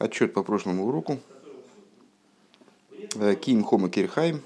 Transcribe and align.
отчет 0.00 0.32
по 0.32 0.42
прошлому 0.42 0.86
уроку. 0.86 1.18
Э, 3.14 3.36
Ким 3.36 3.62
Хома 3.62 3.88
Кирхайм. 3.88 4.42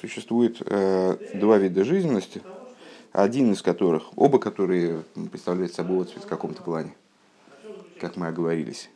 Существует 0.00 0.62
э, 0.64 1.16
два 1.34 1.58
вида 1.58 1.84
жизненности, 1.84 2.40
один 3.12 3.52
из 3.52 3.62
которых, 3.62 4.16
оба 4.16 4.38
которые 4.38 5.02
представляют 5.30 5.74
собой 5.74 6.04
в 6.04 6.26
каком-то 6.26 6.62
плане, 6.62 6.94
как 8.00 8.16
мы 8.16 8.28
оговорились. 8.28 8.90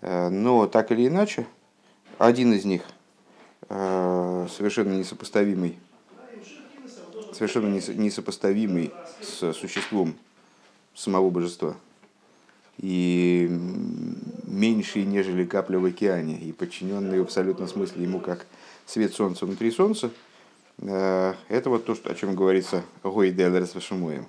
Э, 0.00 0.28
но 0.28 0.66
так 0.66 0.92
или 0.92 1.06
иначе, 1.06 1.46
один 2.18 2.52
из 2.52 2.64
них 2.64 2.82
совершенно 3.68 4.92
несопоставимый, 4.96 5.76
совершенно 7.32 7.66
несопоставимый 7.66 8.92
с 9.20 9.52
существом 9.54 10.14
самого 10.94 11.30
божества– 11.30 11.74
и 12.78 13.48
меньший, 14.46 15.04
нежели 15.04 15.44
капля 15.44 15.78
в 15.78 15.84
океане, 15.84 16.38
и 16.38 16.52
подчиненный 16.52 17.18
в 17.20 17.24
абсолютном 17.24 17.68
смысле 17.68 18.04
ему 18.04 18.20
как 18.20 18.46
свет 18.86 19.12
солнца 19.12 19.44
внутри 19.44 19.70
солнца, 19.70 20.10
э, 20.78 21.34
это 21.48 21.70
вот 21.70 21.84
то, 21.84 21.94
что, 21.94 22.10
о 22.10 22.14
чем 22.14 22.34
говорится 22.34 22.84
Гой 23.02 23.30
Делерс 23.30 23.74
Вашумоем. 23.74 24.26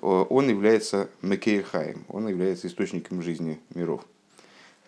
Он 0.00 0.48
является 0.48 1.08
Мекейрхаем, 1.22 2.04
он 2.08 2.28
является 2.28 2.66
источником 2.66 3.22
жизни 3.22 3.58
миров. 3.74 4.04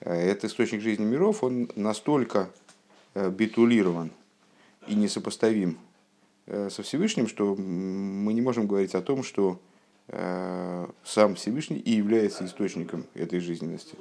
Э, 0.01 0.15
этот 0.15 0.45
источник 0.45 0.81
жизни 0.81 1.05
миров, 1.05 1.43
он 1.43 1.71
настолько 1.75 2.51
э, 3.15 3.31
битулирован 3.31 4.11
и 4.87 4.95
несопоставим 4.95 5.79
со 6.47 6.83
Всевышним, 6.83 7.29
что 7.29 7.55
мы 7.55 8.33
не 8.33 8.41
можем 8.41 8.67
говорить 8.67 8.95
о 8.95 9.03
том, 9.03 9.23
что 9.23 9.61
сам 11.05 11.35
Всевышний 11.35 11.77
и 11.77 11.91
является 11.91 12.47
источником 12.47 13.05
этой 13.13 13.39
жизненности. 13.39 13.97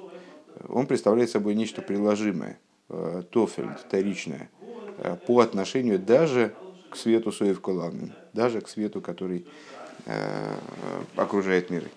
Он 0.68 0.88
представляет 0.88 1.30
собой 1.30 1.56
нечто 1.56 1.82
приложимое, 1.82 2.58
э, 2.90 3.24
тофель, 3.30 3.70
вторичное, 3.80 4.50
э, 4.98 5.18
по 5.26 5.40
отношению 5.40 6.00
даже 6.00 6.54
к 6.90 6.96
свету 6.96 7.32
Соев 7.32 7.62
Коламин, 7.62 8.14
даже 8.34 8.62
к 8.62 8.70
свету, 8.70 9.02
который 9.02 9.46
окружает 11.18 11.70
миры. 11.70 11.90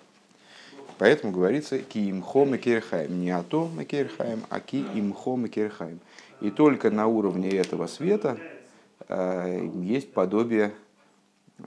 Поэтому 0.97 1.31
говорится 1.31 1.79
ки 1.79 2.11
имхо 2.11 2.43
мекерхайм. 2.43 3.21
Не 3.21 3.29
ато 3.29 3.69
мекерхайм, 3.73 4.41
а 4.49 4.59
ки 4.59 4.83
имхо 4.95 5.37
мекерхайм. 5.37 6.01
И 6.41 6.49
только 6.49 6.91
на 6.91 7.07
уровне 7.07 7.51
этого 7.51 7.87
света 7.87 8.37
есть 9.07 10.11
подобие 10.11 10.73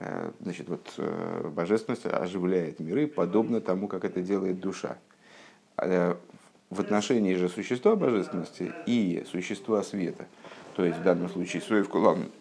Э, 0.01 0.33
значит, 0.41 0.69
вот, 0.69 0.93
э, 0.99 1.51
божественность 1.55 2.07
оживляет 2.07 2.81
миры, 2.81 3.07
подобно 3.07 3.61
тому, 3.61 3.89
как 3.89 4.05
это 4.05 4.21
делает 4.23 4.61
душа. 4.61 4.99
В 6.75 6.81
отношении 6.81 7.37
же 7.37 7.49
существа 7.49 7.95
божественности 7.95 8.73
и 8.85 9.25
существа 9.31 9.85
света, 9.85 10.27
то 10.75 10.85
есть 10.85 10.99
в 10.99 11.03
данном 11.05 11.29
случае 11.29 11.63
Соев 11.63 11.89
Кулам, 11.89 12.33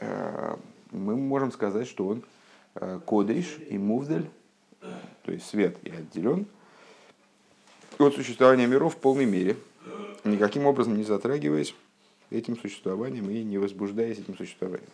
э, 0.00 0.56
мы 0.90 1.16
можем 1.16 1.50
сказать, 1.50 1.88
что 1.88 2.06
он 2.08 2.22
кодейш 3.06 3.56
и 3.70 3.78
мувдель, 3.78 4.28
то 5.22 5.32
есть 5.32 5.46
свет 5.46 5.78
и 5.82 5.90
отделен 5.90 6.44
от 7.98 8.14
существования 8.14 8.66
миров 8.66 8.96
в 8.96 8.98
полной 8.98 9.24
мере, 9.24 9.56
никаким 10.24 10.66
образом 10.66 10.98
не 10.98 11.04
затрагиваясь 11.04 11.74
этим 12.30 12.58
существованием 12.58 13.30
и 13.30 13.42
не 13.44 13.56
возбуждаясь 13.56 14.18
этим 14.18 14.36
существованием. 14.36 14.90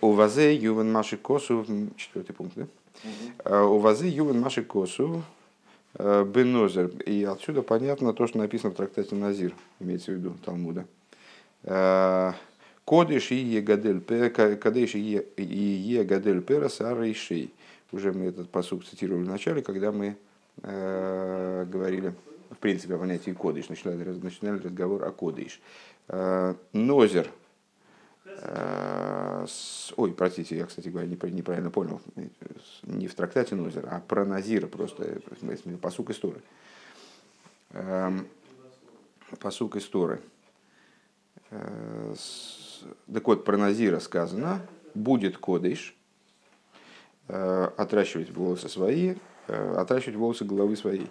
У 0.00 0.12
вазе 0.12 0.54
ювен 0.54 0.92
маши 0.92 1.16
косу, 1.16 1.66
четвертый 1.96 2.32
пункт, 2.32 2.54
да? 2.54 2.66
А, 3.44 3.64
у 3.64 3.78
вазе 3.78 4.08
ювен 4.08 4.40
маши 4.40 4.62
косу 4.62 5.16
э, 5.16 5.35
бенозер. 5.98 6.88
И 7.06 7.24
отсюда 7.24 7.62
понятно 7.62 8.12
то, 8.12 8.26
что 8.26 8.38
написано 8.38 8.72
в 8.72 8.76
трактате 8.76 9.14
Назир, 9.14 9.54
имеется 9.80 10.12
в 10.12 10.14
виду 10.14 10.34
Талмуда. 10.44 10.86
Э, 11.64 12.32
Кодыш 12.84 13.32
и 13.32 13.36
Егадель 13.36 14.00
Кадыш 14.30 14.94
и 14.94 15.24
Егадель 15.36 16.40
Перас 16.42 16.80
Арейшей. 16.80 17.52
Уже 17.92 18.12
мы 18.12 18.26
этот 18.26 18.50
посуд 18.50 18.86
цитировали 18.86 19.24
в 19.24 19.28
начале, 19.28 19.62
когда 19.62 19.92
мы 19.92 20.16
э, 20.62 21.66
говорили, 21.70 22.14
в 22.50 22.58
принципе, 22.58 22.94
о 22.94 22.98
понятии 22.98 23.30
кодыш. 23.30 23.68
Начинали, 23.68 24.04
начинали 24.22 24.58
разговор 24.58 25.04
о 25.04 25.10
кодыш. 25.10 25.60
Э, 26.08 26.54
Нозер– 26.72 27.28
Э, 28.38 29.46
ой, 29.96 30.12
простите, 30.12 30.56
я, 30.56 30.66
кстати 30.66 30.88
говоря, 30.88 31.08
неправильно 31.08 31.70
понял. 31.70 32.00
Не 32.82 33.06
в 33.08 33.14
трактате 33.14 33.54
Нозер, 33.54 33.88
а 33.90 34.00
про 34.00 34.24
Назира 34.24 34.66
просто. 34.66 35.20
Посук 35.80 36.10
истории. 36.10 36.42
Эм, 37.72 38.26
посук 39.40 39.76
истории. 39.76 40.20
Э, 41.50 42.14
так 43.12 43.26
вот, 43.26 43.44
про 43.44 43.56
Назира 43.56 44.00
сказано, 44.00 44.60
будет 44.94 45.38
кодыш, 45.38 45.94
э, 47.28 47.70
отращивать 47.76 48.30
волосы 48.30 48.68
свои, 48.68 49.14
отращивать 49.46 50.16
волосы 50.16 50.44
головы 50.44 50.76
своей. 50.76 51.08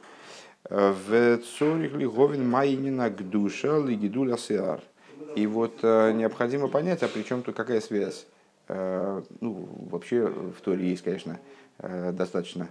В 0.67 1.37
цорих 1.37 1.93
ли 1.93 2.07
говин 2.07 2.49
майнина 2.49 3.09
гдуша 3.09 3.77
лигидуля 3.79 4.35
сеар– 4.35 4.81
и 5.35 5.47
вот 5.47 5.79
э, 5.83 6.13
необходимо 6.13 6.69
понять, 6.69 7.03
а 7.03 7.09
при 7.09 7.23
чем 7.23 7.43
тут 7.43 7.55
какая 7.55 7.81
связь? 7.81 8.25
Э, 8.69 9.21
ну, 9.41 9.67
вообще 9.89 10.27
в 10.27 10.61
Торе 10.61 10.89
есть, 10.89 11.03
конечно, 11.03 11.39
э, 11.79 12.13
достаточно 12.13 12.69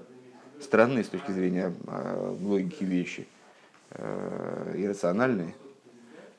странные 0.60 1.04
с 1.04 1.08
точки 1.08 1.30
зрения 1.30 1.74
логики 2.40 2.84
вещи, 2.84 3.26
иррациональные. 3.90 5.54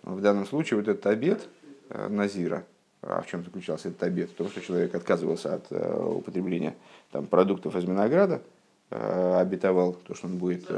В 0.02 0.20
данном 0.22 0.48
случае 0.48 0.80
вот 0.80 0.88
этот 0.88 1.06
обед 1.06 1.48
Назира, 1.90 2.64
а 3.02 3.22
в 3.22 3.28
чем 3.28 3.44
заключался 3.44 3.90
этот 3.90 4.02
обед? 4.04 4.32
В 4.32 4.34
том, 4.34 4.48
что 4.48 4.62
человек 4.62 4.96
отказывался 4.96 5.56
от 5.56 5.72
употребления 5.72 6.76
там, 7.12 7.28
продуктов 7.28 7.76
из 7.76 7.84
винограда, 7.84 8.42
обетовал 8.90 9.94
то, 9.94 10.16
что 10.16 10.28
он 10.28 10.38
будет, 10.38 10.70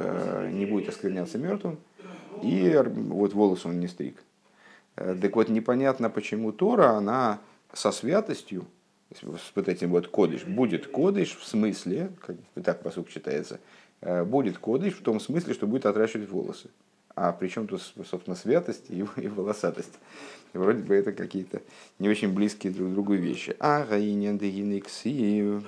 не 0.52 0.66
будет 0.66 0.90
оскверняться 0.90 1.38
мертвым, 1.38 1.78
и 2.42 2.84
вот 2.84 3.34
волосы 3.34 3.70
он 3.70 3.80
не 3.80 3.88
стриг. 3.88 4.18
Э, 4.98 5.16
так 5.20 5.36
вот, 5.36 5.50
непонятно, 5.50 6.10
почему 6.10 6.52
Тора, 6.52 6.92
она 6.92 7.40
со 7.72 7.92
святостью, 7.92 8.66
вот 9.56 9.70
этим 9.70 9.92
вот 9.92 10.08
кодыш, 10.08 10.44
будет 10.44 10.88
кодыш 10.88 11.38
в 11.38 11.46
смысле, 11.46 12.12
как 12.20 12.36
так 12.64 12.82
посук 12.82 13.10
читается, 13.10 13.60
э, 14.02 14.24
будет 14.24 14.58
кодыш 14.58 14.96
в 14.96 15.02
том 15.02 15.20
смысле, 15.20 15.54
что 15.54 15.68
будет 15.68 15.86
отращивать 15.86 16.30
волосы. 16.30 16.70
А 17.16 17.32
при 17.32 17.48
чем 17.48 17.68
тут, 17.68 17.82
собственно, 17.82 18.36
святость 18.36 18.90
и, 18.90 19.06
и 19.18 19.28
волосатость? 19.28 19.94
Вроде 20.54 20.84
бы 20.84 20.96
это 20.96 21.12
какие-то 21.12 21.62
не 22.00 22.10
очень 22.10 22.34
близкие 22.34 22.74
друг 22.74 22.92
другу 22.94 23.14
вещи. 23.14 23.56
А 23.60 23.86
гаинен 23.86 24.38
дегиниксив, 24.38 25.64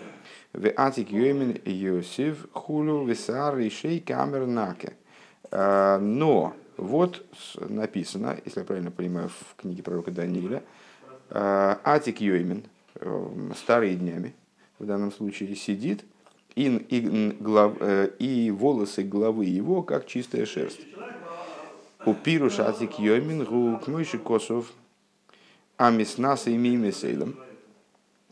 в 0.53 0.73
атик 0.75 1.11
йомен 1.11 1.59
йосиф 1.65 2.47
хулю 2.53 3.05
весар 3.05 3.57
и 3.59 3.69
шей 3.69 3.99
камер 3.99 4.47
наке. 4.47 4.93
Э, 5.51 5.97
но 5.99 6.55
вот 6.79 7.25
написано, 7.59 8.37
если 8.45 8.61
я 8.61 8.65
правильно 8.65 8.91
понимаю, 8.91 9.29
в 9.29 9.55
книге 9.55 9.83
пророка 9.83 10.11
Даниила, 10.11 10.63
э, 11.29 11.75
Атик 11.83 12.21
Йоймин, 12.21 12.63
э, 12.95 13.51
старые 13.57 13.95
днями, 13.95 14.33
в 14.79 14.85
данном 14.85 15.11
случае, 15.11 15.55
сидит, 15.55 16.05
и, 16.55 16.67
и, 16.67 17.31
глав, 17.39 17.75
э, 17.81 18.11
и 18.19 18.49
волосы 18.51 19.03
головы 19.03 19.45
его, 19.45 19.83
как 19.83 20.07
чистая 20.07 20.45
шерсть. 20.45 20.79
У 22.05 22.13
пируш 22.13 22.59
Атик 22.59 22.97
Йоймин, 22.97 23.45
мойши 23.87 24.17
косов, 24.17 24.71
амиснаса 25.75 26.49
и 26.49 26.57
мимисейлом. 26.57 27.37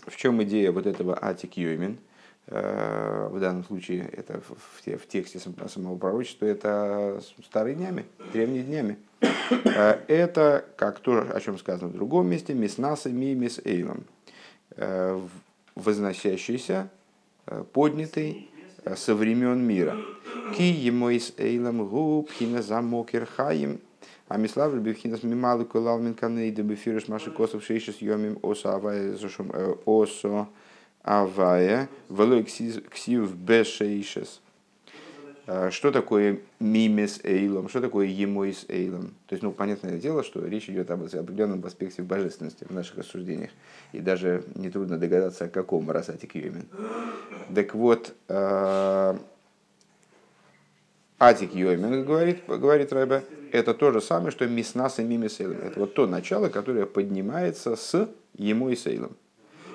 В 0.06 0.16
чем 0.16 0.42
идея 0.44 0.72
вот 0.72 0.86
этого 0.86 1.18
Атик 1.22 1.58
Йоймин? 1.58 1.98
Э, 2.50 3.28
в 3.30 3.40
данном 3.42 3.66
случае 3.66 4.10
это 4.14 4.40
в, 4.40 4.98
в 4.98 5.08
тексте 5.08 5.40
самого 5.40 5.98
пророчества, 5.98 6.46
это 6.46 7.22
старые 7.44 7.76
днями, 7.76 8.06
древние 8.32 8.64
днями. 8.64 8.98
Э, 9.20 10.00
это, 10.08 10.64
как 10.78 11.00
то, 11.00 11.28
о 11.34 11.40
чем 11.42 11.58
сказано 11.58 11.90
в 11.90 11.94
другом 11.94 12.30
месте, 12.30 12.54
миснаса 12.54 13.10
мимис 13.10 13.60
эйлом, 13.66 14.06
э, 14.78 15.20
возносящийся, 15.76 16.90
поднятый 17.74 18.50
со 18.96 19.14
времен 19.14 19.62
мира. 19.62 19.98
Ки 20.56 20.64
емойс 20.64 21.34
эйлом 21.38 21.86
губ 21.86 22.32
хина 22.32 22.62
замокер 22.62 23.26
хаим, 23.26 23.82
а 24.30 24.38
мислав 24.38 24.74
бифхинас 24.74 25.24
мималы 25.24 25.66
кулал 25.66 26.00
минканейда 26.00 26.64
бифирыш 26.64 27.10
маши 27.10 27.30
косов 27.30 27.64
шейшис 27.66 27.98
йомим 27.98 28.40
осо 28.42 28.76
авая 28.76 29.18
осо 29.86 30.48
авая, 31.08 31.90
велой 32.10 32.44
ксив 32.44 33.36
бешейшес. 33.36 34.42
А, 35.48 35.72
что 35.72 35.92
такое 35.92 36.42
мимес 36.60 37.22
эйлом? 37.24 37.70
Что 37.70 37.80
такое 37.80 38.08
емойс 38.08 38.66
эйлом? 38.68 39.14
То 39.28 39.34
есть, 39.34 39.42
ну, 39.42 39.54
понятное 39.54 39.98
дело, 39.98 40.22
что 40.22 40.46
речь 40.46 40.70
идет 40.70 40.92
об 40.92 41.04
определенном 41.04 41.66
аспекте 41.66 42.04
божественности 42.04 42.66
в 42.66 42.72
наших 42.72 42.98
рассуждениях. 42.98 43.52
И 43.94 44.00
даже 44.00 44.44
нетрудно 44.56 44.98
догадаться, 44.98 45.46
о 45.46 45.48
каком 45.48 45.90
Расатик 45.90 46.36
Йомин. 46.36 46.68
Так 47.56 47.74
вот, 47.74 48.14
а, 48.28 49.18
Атик 51.20 51.56
Йоймен, 51.56 52.04
говорит, 52.04 52.40
говорит 52.46 52.92
Рэбе, 52.92 53.24
это 53.54 53.74
то 53.74 53.94
же 53.94 54.02
самое, 54.02 54.32
что 54.32 54.46
Миснас 54.46 55.00
и 55.00 55.04
Мимисейлом. 55.04 55.60
Это 55.60 55.80
вот 55.80 55.94
то 55.94 56.06
начало, 56.06 56.50
которое 56.50 56.86
поднимается 56.86 57.78
с 57.78 58.10
Ему 58.36 58.70
и 58.70 58.76
Сейлом. 58.76 59.16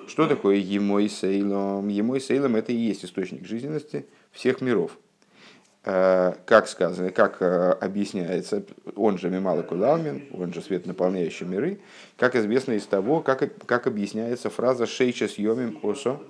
Что 0.07 0.27
такое 0.27 0.57
Ему 0.57 0.99
и 0.99 1.09
Сейлом? 1.09 1.89
Ему 1.89 2.17
и 2.17 2.21
Сейлом 2.21 2.57
это 2.57 2.73
и 2.73 2.77
есть 2.77 3.05
источник 3.05 3.47
жизненности 3.47 4.07
всех 4.33 4.61
миров. 4.61 4.99
Э, 5.85 6.35
как 6.47 6.69
сказано, 6.69 7.11
как 7.11 7.39
э, 7.41 7.73
объясняется, 7.81 8.63
он 8.95 9.19
же 9.19 9.31
Мималы 9.31 9.65
Кудалмин, 9.65 10.29
он 10.33 10.53
же 10.53 10.63
свет, 10.63 10.87
наполняющий 10.87 11.45
миры, 11.45 11.81
как 12.17 12.37
известно 12.37 12.73
из 12.73 12.87
того, 12.87 13.21
как, 13.21 13.51
как 13.67 13.89
объясняется 13.89 14.49
фраза 14.49 14.87
«шейчас 14.87 15.39
йомим 15.39 15.81
осо», 15.83 16.21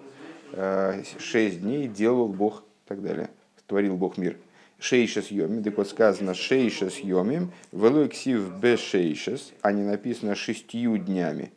э, 0.52 1.02
«шесть 1.18 1.60
дней 1.60 1.86
делал 1.86 2.28
Бог» 2.28 2.60
и 2.60 2.88
так 2.88 3.02
далее, 3.02 3.28
творил 3.66 3.96
Бог 3.96 4.16
мир. 4.16 4.38
«Шейшас 4.78 5.30
йомим», 5.30 5.62
так 5.62 5.76
вот 5.76 5.88
сказано 5.88 6.32
«шейшас 6.32 6.96
йомим», 7.00 7.52
«велуэксив 7.72 8.58
бе 8.58 8.78
шейшас», 8.78 9.52
а 9.60 9.72
не 9.72 9.82
написано 9.82 10.34
«шестью 10.34 10.96
днями». 10.96 11.52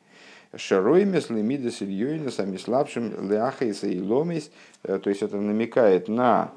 Шароймес, 0.55 1.29
лемидес, 1.29 1.81
ильёйна, 1.81 2.31
сами 2.31 2.57
слабшим, 2.57 3.29
ляхайса 3.29 3.87
и 3.87 3.99
ломис, 3.99 4.51
то 4.83 5.09
есть 5.09 5.21
это 5.21 5.37
намекает 5.37 6.07
на 6.07 6.51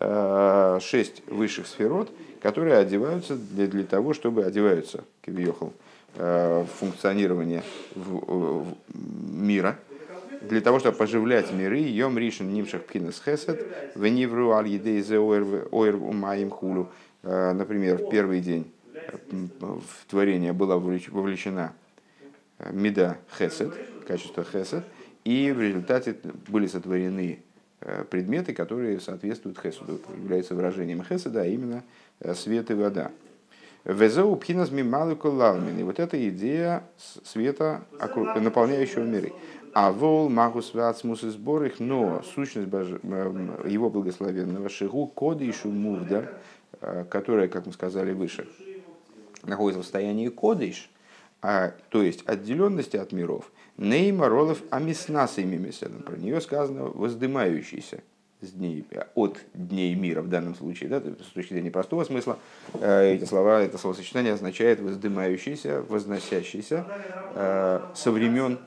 Э, 0.00 0.78
шесть 0.82 1.22
высших 1.28 1.66
сферот, 1.66 2.10
которые 2.42 2.76
одеваются 2.76 3.36
для, 3.36 3.66
для 3.66 3.84
того, 3.84 4.12
чтобы 4.12 4.44
одеваются, 4.44 5.04
кивьехал, 5.24 5.72
э, 6.16 6.64
функционирование 6.78 7.62
в, 7.94 8.18
в, 8.18 8.74
мира, 8.88 9.78
для 10.42 10.60
того, 10.60 10.78
чтобы 10.80 10.96
поживлять 10.96 11.52
миры, 11.52 11.78
йом 11.78 12.18
ришен 12.18 12.52
нимшах 12.52 12.82
пхинес 12.82 13.22
хесед, 13.24 13.64
венивру 13.94 14.50
аль 14.52 14.68
едейзе 14.68 15.18
оэр 15.18 15.96
умаим 15.96 16.50
хулу. 16.50 16.88
Э, 17.22 17.52
например, 17.52 17.98
в 17.98 18.10
первый 18.10 18.40
день 18.40 18.70
в 19.30 20.10
творение 20.10 20.52
была 20.52 20.76
вовлечена 20.76 21.72
меда 22.70 23.18
хесед, 23.38 23.72
качество 24.06 24.44
хесед, 24.44 24.84
и 25.24 25.52
в 25.52 25.60
результате 25.60 26.16
были 26.48 26.66
сотворены 26.66 27.42
Э, 27.86 28.02
предметы, 28.02 28.54
которые 28.54 28.98
соответствуют 28.98 29.60
хесуду, 29.60 30.00
являются 30.16 30.54
выражением 30.54 31.04
хеседа, 31.04 31.42
а 31.42 31.44
именно 31.44 31.84
э, 32.20 32.32
свет 32.34 32.70
и 32.70 32.74
вода. 32.74 33.10
Везеу 33.84 34.34
пхинас 34.36 34.70
мималыку 34.70 35.28
лалмин. 35.28 35.78
И 35.78 35.82
вот 35.82 36.00
эта 36.00 36.28
идея 36.30 36.84
света, 37.24 37.84
наполняющего 38.40 39.02
миры. 39.02 39.34
А 39.74 39.92
вол 39.92 40.30
магу 40.30 40.62
святсмус 40.62 41.24
и 41.24 41.28
сбор 41.28 41.64
их, 41.64 41.78
но 41.78 42.22
сущность 42.34 42.72
его 42.72 43.90
благословенного 43.90 44.70
шигу 44.70 45.06
коды 45.08 45.44
и 45.44 45.52
шумувда, 45.52 46.32
э, 46.80 47.04
которая, 47.10 47.48
как 47.48 47.66
мы 47.66 47.74
сказали 47.74 48.12
выше, 48.12 48.48
находится 49.42 49.82
в 49.82 49.84
состоянии 49.84 50.28
кодыш, 50.28 50.90
а, 51.46 51.74
то 51.90 52.02
есть 52.02 52.22
отделенности 52.24 52.96
от 52.96 53.12
миров, 53.12 53.52
Нейма 53.76 54.30
Ролов 54.30 54.62
Амиснаса 54.70 55.42
мимиседом. 55.42 56.00
Про 56.00 56.16
нее 56.16 56.40
сказано 56.40 56.84
воздымающийся 56.84 58.00
с 58.40 58.50
дней, 58.52 58.86
от 59.14 59.38
дней 59.52 59.94
мира 59.94 60.22
в 60.22 60.28
данном 60.30 60.54
случае. 60.54 60.88
Да, 60.88 61.00
с 61.02 61.32
точки 61.34 61.52
зрения 61.52 61.70
простого 61.70 62.04
смысла, 62.04 62.38
э, 62.80 63.16
эти 63.16 63.24
слова, 63.26 63.60
это 63.60 63.76
словосочетание 63.76 64.32
означает 64.32 64.80
воздымающийся, 64.80 65.82
возносящийся 65.82 66.86
э, 67.34 67.80
со 67.94 68.10
времен 68.10 68.58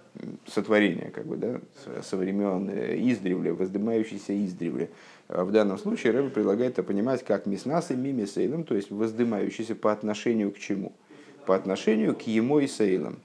сотворения, 0.46 1.10
как 1.10 1.26
бы, 1.26 1.38
да, 1.38 1.60
со 2.04 2.16
времен 2.16 2.70
э, 2.70 2.96
издревле, 3.00 3.54
воздымающийся 3.54 4.46
издревле. 4.46 4.92
В 5.30 5.52
данном 5.52 5.80
случае 5.80 6.14
Рэбе 6.14 6.30
предлагает 6.30 6.74
это 6.74 6.84
понимать 6.84 7.26
как 7.26 7.48
миснас 7.48 7.90
и 7.90 7.96
мимисейлом, 7.96 8.66
то 8.66 8.76
есть 8.76 8.92
воздымающийся 8.92 9.74
по 9.74 9.92
отношению 9.92 10.52
к 10.52 10.60
чему? 10.60 10.94
По 11.48 11.56
отношению 11.56 12.16
к 12.16 12.22
ему 12.24 12.60
и 12.60 12.68
сейлам 12.68 13.18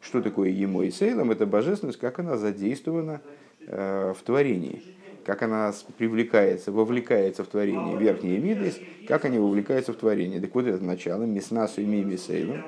что 0.00 0.22
такое 0.22 0.50
ему 0.50 0.82
и 0.82 0.90
сейлом? 0.90 1.30
Это 1.30 1.46
божественность, 1.46 1.98
как 1.98 2.18
она 2.18 2.36
задействована 2.36 3.20
э, 3.66 4.14
в 4.16 4.22
творении, 4.22 4.82
как 5.24 5.42
она 5.42 5.72
привлекается, 5.96 6.72
вовлекается 6.72 7.44
в 7.44 7.48
творение. 7.48 7.96
Верхние 7.96 8.36
виды, 8.36 8.72
как 9.06 9.24
они 9.24 9.38
вовлекаются 9.38 9.92
в 9.92 9.96
творение. 9.96 10.40
Так 10.40 10.54
вот 10.54 10.66
это 10.66 10.82
начало, 10.84 11.24
миснасу 11.24 11.80
и 11.80 11.84
мими 11.84 12.16
сейлом, 12.16 12.62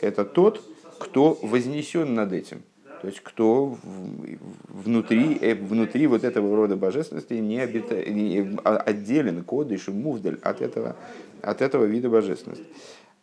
это 0.00 0.24
тот, 0.24 0.62
кто 0.98 1.38
вознесен 1.42 2.14
над 2.14 2.32
этим. 2.32 2.62
То 3.02 3.08
есть 3.08 3.20
кто 3.20 3.76
внутри, 4.68 5.38
э, 5.40 5.54
внутри 5.54 6.06
вот 6.06 6.24
этого 6.24 6.56
рода 6.56 6.76
божественности 6.76 7.34
не, 7.34 7.60
обита, 7.60 7.96
не 8.10 8.56
а, 8.64 8.76
отделен, 8.78 9.44
кодыш 9.44 9.88
и 9.88 9.90
мувдаль 9.90 10.38
от 10.42 10.62
этого, 10.62 10.96
от 11.42 11.62
этого 11.62 11.84
вида 11.84 12.08
божественности. 12.08 12.64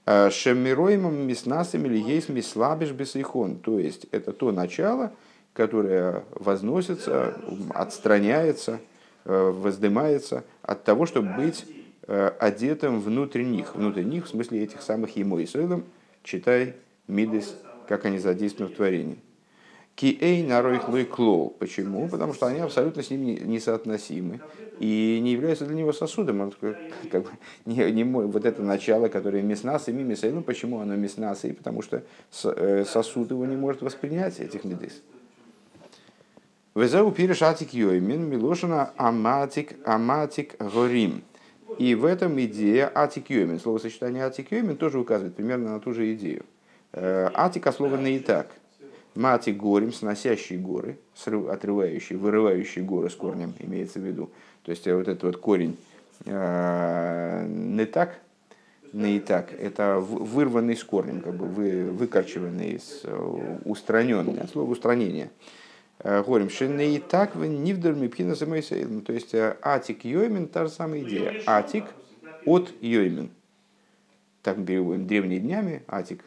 Э, 0.05 0.29
Шемироимом 0.29 1.27
миснасами 1.27 1.87
или 1.87 1.97
есть 1.97 2.29
мислабиш 2.29 2.91
бесейхон. 2.91 3.57
То 3.59 3.79
есть 3.79 4.05
это 4.11 4.33
то 4.33 4.51
начало, 4.51 5.13
которое 5.53 6.23
возносится, 6.31 7.35
отстраняется, 7.73 8.79
э, 9.23 9.51
воздымается 9.51 10.43
от 10.61 10.83
того, 10.83 11.05
чтобы 11.05 11.29
быть 11.35 11.65
э, 12.07 12.31
одетым 12.39 12.99
внутренних, 12.99 13.75
внутренних, 13.75 14.25
в 14.25 14.29
смысле 14.29 14.63
этих 14.63 14.81
самых 14.81 15.15
ему 15.15 15.39
и 15.39 15.47
читай 16.23 16.75
мидис, 17.07 17.55
как 17.87 18.03
они 18.05 18.19
задействованы 18.19 18.73
в 18.73 18.75
творении. 18.75 19.19
Киэй 19.95 20.41
нарой 20.43 20.79
хлой 20.79 21.05
клоу. 21.05 21.51
Почему? 21.51 22.09
Потому 22.09 22.33
что 22.33 22.47
они 22.47 22.59
абсолютно 22.59 23.03
с 23.03 23.11
ним 23.11 23.23
несоотносимы 23.25 24.41
и 24.79 25.19
не 25.21 25.33
являются 25.33 25.65
для 25.65 25.75
него 25.75 25.93
сосудом. 25.93 26.41
Он 26.41 26.51
такой, 26.51 26.75
как 27.11 27.23
бы, 27.23 27.29
не, 27.65 27.91
не 27.91 28.03
мой, 28.03 28.25
вот 28.25 28.43
это 28.45 28.63
начало, 28.63 29.07
которое 29.07 29.43
мяснас 29.43 29.87
и 29.89 29.91
мимисей. 29.91 30.31
Ну 30.31 30.41
почему 30.41 30.79
оно 30.79 30.95
мяснас? 30.95 31.45
И 31.45 31.51
потому 31.51 31.83
что 31.83 32.01
э, 32.43 32.85
сосуд 32.87 33.29
его 33.29 33.45
не 33.45 33.55
может 33.55 33.83
воспринять, 33.83 34.39
этих 34.39 34.63
медис. 34.63 35.03
Везау 36.73 37.11
пириш 37.11 37.43
атик 37.43 37.71
йоймин 37.75 38.27
милошина 38.27 38.93
аматик 38.97 39.75
аматик 39.85 40.55
горим. 40.59 41.23
И 41.77 41.93
в 41.93 42.05
этом 42.05 42.41
идея 42.41 42.91
атик 42.93 43.29
йоймин. 43.29 43.59
Словосочетание 43.59 44.25
атик 44.25 44.51
йоймин 44.51 44.75
тоже 44.75 44.97
указывает 44.97 45.35
примерно 45.35 45.73
на 45.73 45.79
ту 45.79 45.93
же 45.93 46.11
идею. 46.15 46.45
Э, 46.93 47.29
атик 47.35 47.67
ословано 47.67 48.07
и 48.07 48.17
так– 48.17 48.47
Мати 49.15 49.51
горем, 49.51 49.93
сносящие 49.93 50.57
горы, 50.57 50.97
отрывающие, 51.25 52.17
вырывающие 52.17 52.83
горы 52.83 53.11
с 53.11 53.15
корнем, 53.15 53.53
имеется 53.59 53.99
в 53.99 54.03
виду. 54.03 54.31
То 54.63 54.71
есть 54.71 54.87
вот 54.87 55.07
этот 55.07 55.23
вот 55.23 55.37
корень 55.37 55.77
э, 56.25 57.45
не 57.47 57.85
так, 57.85 58.19
не 58.91 59.17
и 59.17 59.19
так, 59.19 59.53
это 59.53 59.99
вырванный 59.99 60.75
с 60.75 60.83
корнем, 60.83 61.21
как 61.21 61.35
бы 61.35 61.45
вы, 61.45 61.91
выкорчеванный, 61.91 62.81
э, 63.03 63.57
устраненный, 63.65 64.39
от 64.39 64.49
слова 64.49 64.71
устранение. 64.71 65.29
Э, 65.99 66.23
горем, 66.23 66.49
что 66.49 66.67
не 66.67 66.95
и 66.95 66.99
так, 66.99 67.35
вы 67.35 67.49
не 67.49 67.73
вдруг 67.73 68.09
пхина 68.09 68.35
То 68.35 69.13
есть 69.13 69.35
атик 69.35 70.05
йоймин, 70.05 70.47
та 70.47 70.65
же 70.65 70.71
самая 70.71 71.01
идея. 71.01 71.43
Атик 71.45 71.85
от 72.45 72.71
йоймин. 72.81 73.29
Так 74.41 74.57
мы 74.57 74.65
переводим 74.65 75.05
древние 75.05 75.39
днями, 75.39 75.83
атик 75.87 76.25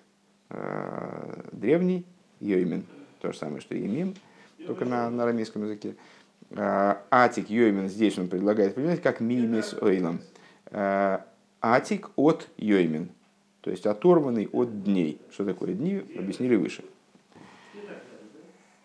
древний, 1.53 2.07
Йоймин, 2.41 2.85
то 3.21 3.33
же 3.33 3.39
самое, 3.39 3.61
что 3.61 3.75
Емим, 3.75 4.15
только 4.67 4.85
на, 4.85 5.11
на 5.11 5.25
арамейском 5.25 5.65
языке. 5.65 5.95
А, 6.53 7.03
атик 7.11 7.51
Йоймин 7.51 7.89
здесь 7.89 8.19
он 8.19 8.29
предлагает 8.29 8.75
понимать 8.75 9.03
как 9.03 9.21
мимис 9.21 9.75
ойлом. 9.81 10.21
А, 10.67 11.27
атик 11.61 12.11
от 12.17 12.49
Йоймин, 12.57 13.11
то 13.61 13.71
есть 13.71 13.87
оторванный 13.87 14.49
от 14.53 14.85
дней. 14.85 15.21
Что 15.31 15.45
такое 15.45 15.75
дни, 15.75 16.03
объяснили 16.17 16.57
выше. 16.57 16.85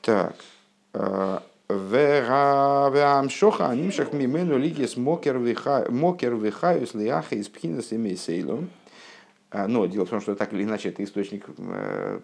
Так. 0.01 0.35
А, 0.93 1.43
Веамшоха 1.69 3.69
анимшах 3.69 4.11
мимену 4.11 4.57
лигис 4.57 4.97
мокер 4.97 5.37
вихаюс 5.37 6.93
лиаха 6.93 7.35
из 7.35 7.47
пхинас 7.47 7.87
сейлом. 7.87 8.69
А, 9.51 9.67
но 9.67 9.85
дело 9.85 10.05
в 10.05 10.09
том, 10.09 10.21
что 10.21 10.33
так 10.33 10.53
или 10.53 10.63
иначе 10.63 10.89
это 10.89 11.03
источник 11.03 11.45
э, 11.57 12.21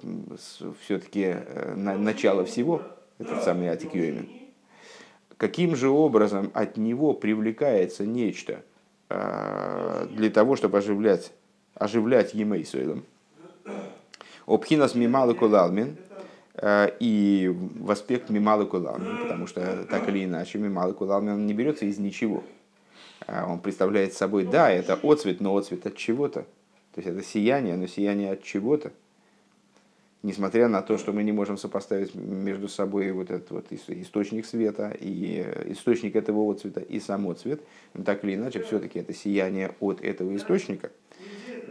все-таки 0.81 1.36
э, 1.36 1.75
начала 1.75 2.46
всего, 2.46 2.81
этот 3.19 3.43
самый 3.43 3.67
Атик 3.67 3.93
Йоймин. 3.93 4.29
Каким 5.36 5.75
же 5.75 5.89
образом 5.89 6.51
от 6.53 6.77
него 6.77 7.13
привлекается 7.13 8.05
нечто 8.05 8.63
э, 9.10 10.07
для 10.10 10.29
того, 10.29 10.55
чтобы 10.55 10.77
оживлять, 10.77 11.34
оживлять 11.75 12.34
Емейсуэлом? 12.34 13.03
Обхинас 14.46 14.96
мималы 14.96 15.36
кулалмин 15.36 15.98
и 17.00 17.53
в 17.53 17.91
аспект 17.91 18.29
мималы 18.29 18.65
кулалмин, 18.65 19.24
потому 19.24 19.46
что 19.46 19.86
так 19.91 20.07
или 20.07 20.24
иначе 20.24 20.57
мималы 20.57 20.93
кулалмин 20.93 21.46
не 21.46 21.53
берется 21.53 21.86
из 21.86 21.98
ничего. 21.98 22.43
Он 23.27 23.60
представляет 23.60 24.13
собой, 24.13 24.46
да, 24.46 24.72
это 24.72 24.98
отцвет, 25.03 25.41
но 25.41 25.55
отцвет 25.57 25.86
от 25.86 25.98
чего-то. 25.98 26.46
То 26.98 27.01
есть 27.01 27.16
это 27.16 27.24
сияние, 27.24 27.77
но 27.77 27.86
сияние 27.86 28.32
от 28.32 28.42
чего-то. 28.42 28.92
несмотря 30.24 30.68
на 30.68 30.82
то, 30.82 30.98
что 30.98 31.13
мы 31.13 31.22
не 31.22 31.32
можем 31.32 31.56
сопоставить 31.56 32.16
между 32.16 32.68
собой 32.68 33.12
вот 33.12 33.30
этот 33.30 33.51
вот 33.51 33.68
источник 33.72 34.48
света 34.48 34.92
и 35.00 35.46
источник 35.68 36.16
этого 36.16 36.38
вот 36.38 36.62
цвета 36.62 36.82
и 36.82 37.00
само 37.00 37.34
цвет, 37.34 37.62
но 37.94 38.04
так 38.04 38.24
или 38.24 38.34
иначе, 38.34 38.63
все-таки 38.63 38.98
это 38.98 39.13
сияние 39.13 39.75
от 39.80 40.01
этого 40.01 40.36
источника. 40.36 40.89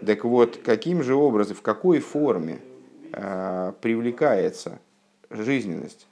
Так 0.06 0.24
вот, 0.24 0.60
каким 0.64 1.02
же 1.02 1.16
образом, 1.16 1.56
в 1.56 1.62
какой 1.62 1.98
форме 1.98 2.60
э, 3.12 3.72
привлекается 3.80 4.78
жизненность 5.28 6.06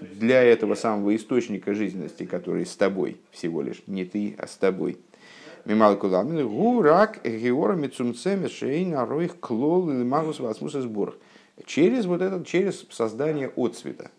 для 0.00 0.42
этого 0.42 0.74
самого 0.74 1.14
источника 1.14 1.74
жизненности, 1.74 2.24
который 2.24 2.64
с 2.64 2.74
тобой 2.76 3.18
всего 3.30 3.60
лишь, 3.60 3.82
не 3.86 4.06
ты, 4.06 4.34
а 4.38 4.46
с 4.46 4.56
тобой. 4.56 4.96
Мималкуламин, 5.68 6.48
гурак, 6.48 7.20
геора, 7.24 7.74
мицумцеме, 7.74 8.48
шейна, 8.48 9.04
роих, 9.04 9.38
клол, 9.38 9.84
магус, 9.84 10.40
васмус, 10.40 10.72
сборах 10.72 11.14
через 11.66 12.06
вот 12.06 12.22
этот, 12.22 12.46
через 12.46 12.86
создание 12.90 13.50
отцвета. 13.54 14.10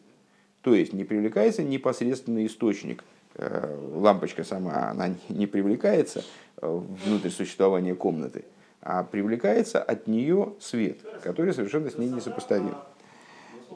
То 0.62 0.76
есть 0.76 0.94
не 0.94 1.04
привлекается 1.04 1.64
непосредственный 1.64 2.46
источник. 2.46 3.04
Э, 3.36 3.76
лампочка 3.96 4.44
сама, 4.44 4.90
она 4.90 5.16
не 5.30 5.48
привлекается 5.48 6.24
э, 6.62 6.82
внутрь 7.06 7.30
существования 7.30 7.96
комнаты, 7.96 8.46
а 8.82 9.04
привлекается 9.04 9.82
от 9.82 10.08
нее 10.08 10.54
свет, 10.60 11.00
который 11.24 11.54
совершенно 11.54 11.90
с 11.90 11.98
ней 11.98 12.10
несопоставим. 12.10 12.76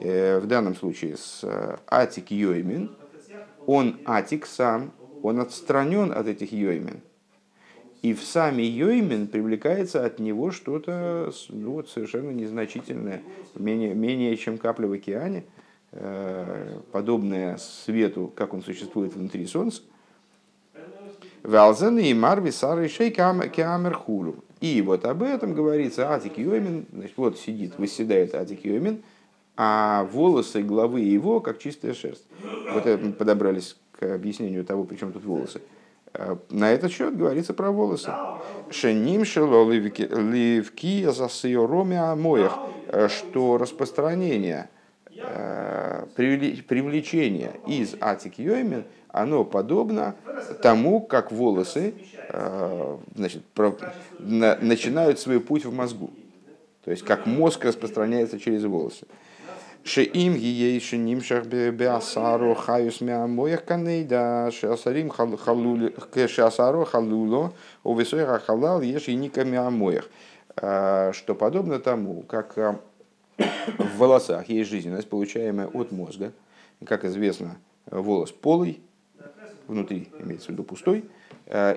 Э, 0.00 0.38
в 0.38 0.46
данном 0.46 0.76
случае 0.76 1.16
с 1.16 1.44
Атик 1.86 2.30
Йоймин, 2.30 2.94
он 3.66 4.00
Атик 4.04 4.46
сам, 4.46 4.92
он 5.22 5.40
отстранен 5.40 6.12
от 6.12 6.28
этих 6.28 6.52
Йоймин– 6.52 7.00
и 8.04 8.12
в 8.12 8.22
сами 8.22 8.60
Йоймен 8.60 9.28
привлекается 9.28 10.04
от 10.04 10.18
него 10.18 10.50
что-то 10.50 11.32
ну, 11.48 11.70
вот, 11.70 11.88
совершенно 11.88 12.32
незначительное, 12.32 13.22
менее, 13.54 13.94
менее 13.94 14.36
чем 14.36 14.58
капля 14.58 14.86
в 14.86 14.92
океане, 14.92 15.44
э, 15.92 16.80
подобное 16.92 17.56
свету, 17.56 18.30
как 18.36 18.52
он 18.52 18.62
существует 18.62 19.14
внутри 19.14 19.46
Солнца. 19.46 19.80
Валзен 21.42 21.98
и 21.98 22.12
Марви 22.12 22.50
Сары 22.50 22.90
Шей 22.90 23.10
Камер 23.10 23.94
Хулу. 23.94 24.36
И 24.60 24.82
вот 24.82 25.06
об 25.06 25.22
этом 25.22 25.54
говорится 25.54 26.12
Атик 26.12 26.36
Йоймен, 26.36 26.84
значит, 26.92 27.16
вот 27.16 27.38
сидит, 27.38 27.78
выседает 27.78 28.34
Атик 28.34 28.66
Йоймен, 28.66 29.02
а 29.56 30.04
волосы 30.12 30.62
главы 30.62 31.00
его 31.00 31.40
как 31.40 31.58
чистая 31.58 31.94
шерсть. 31.94 32.26
Вот 32.70 32.84
это 32.84 33.02
мы 33.02 33.14
подобрались 33.14 33.78
к 33.92 34.14
объяснению 34.14 34.62
того, 34.66 34.84
при 34.84 34.96
чем 34.96 35.10
тут 35.10 35.24
волосы. 35.24 35.62
На 36.50 36.72
этот 36.72 36.92
счет 36.92 37.16
говорится 37.16 37.54
про 37.54 37.70
волосы. 37.70 38.12
Шеним 38.70 39.24
шело 39.24 39.68
ливки 39.70 41.10
засыроми 41.10 41.96
амоях, 41.96 42.58
э, 42.88 43.08
что 43.08 43.58
распространение, 43.58 44.68
э, 45.16 46.06
привлечение 46.14 47.52
из 47.66 47.96
атик 48.00 48.38
йоймен, 48.38 48.84
оно 49.08 49.44
подобно 49.44 50.16
тому, 50.62 51.00
как 51.00 51.30
волосы 51.30 51.94
значит, 53.14 53.42
начинают 54.18 55.20
свой 55.20 55.40
путь 55.40 55.64
в 55.64 55.72
мозгу. 55.72 56.10
То 56.84 56.90
есть, 56.90 57.04
как 57.04 57.26
мозг 57.26 57.64
распространяется 57.64 58.38
через 58.38 58.64
волосы. 58.64 59.06
Шеим 59.84 60.34
гиейши 60.34 60.96
нимшах 60.96 61.44
беасару 61.44 62.54
хаюс 62.54 63.02
мямоях 63.02 63.66
канейда 63.66 64.50
шеасарим 64.50 65.12
шеасару 65.12 66.86
халуло 66.86 67.52
увесойха 67.82 68.38
халал 68.38 68.80
ешь 68.80 69.08
и 69.08 69.14
ника 69.14 69.44
мямоях. 69.44 70.08
Что 70.56 71.34
подобно 71.38 71.78
тому, 71.80 72.22
как 72.22 72.56
в 72.56 73.98
волосах 73.98 74.48
есть 74.48 74.70
жизненность, 74.70 75.08
получаемая 75.10 75.66
от 75.66 75.92
мозга. 75.92 76.32
Как 76.86 77.04
известно, 77.04 77.58
волос 77.90 78.32
полый, 78.32 78.80
внутри 79.68 80.08
имеется 80.18 80.48
в 80.48 80.50
виду 80.52 80.62
пустой, 80.62 81.04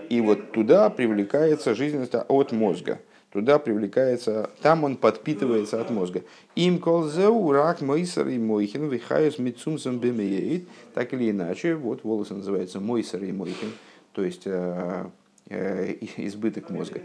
и 0.09 0.21
вот 0.23 0.53
туда 0.53 0.89
привлекается 0.89 1.75
жизненность 1.75 2.15
от 2.15 2.51
мозга 2.53 2.99
туда 3.31 3.59
привлекается, 3.59 4.49
там 4.61 4.83
он 4.83 4.97
подпитывается 4.97 5.81
от 5.81 5.89
мозга. 5.89 6.23
Им 6.55 6.79
колзеу 6.79 7.51
рак 7.51 7.81
мойсер 7.81 8.27
и 8.27 8.37
мойхин 8.37 8.89
вихаюс 8.89 9.37
митсумсом 9.37 9.99
бемеет. 9.99 10.67
Так 10.93 11.13
или 11.13 11.31
иначе, 11.31 11.75
вот 11.75 12.03
волосы 12.03 12.35
называются 12.35 12.79
мойсер 12.79 13.23
и 13.23 13.31
мойхин, 13.31 13.71
то 14.13 14.23
есть 14.23 14.43
э, 14.45 15.09
э, 15.49 15.95
избыток 16.17 16.69
мозга. 16.69 17.01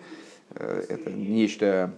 Э, 0.51 0.85
это 0.89 1.11
нечто 1.11 1.93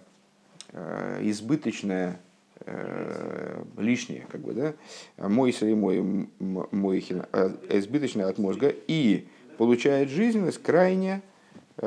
э, 0.72 1.20
избыточное, 1.22 2.20
э, 2.60 3.62
лишнее, 3.76 4.26
как 4.30 4.40
бы, 4.40 4.54
да, 4.54 4.74
мойсер 5.18 5.68
и 5.68 5.74
мой, 5.74 6.28
мойхин, 6.38 7.24
э, 7.32 7.50
избыточное 7.70 8.26
от 8.26 8.38
мозга, 8.38 8.74
и 8.88 9.28
получает 9.58 10.08
жизненность 10.08 10.62
крайне 10.62 11.22
Э, 11.22 11.33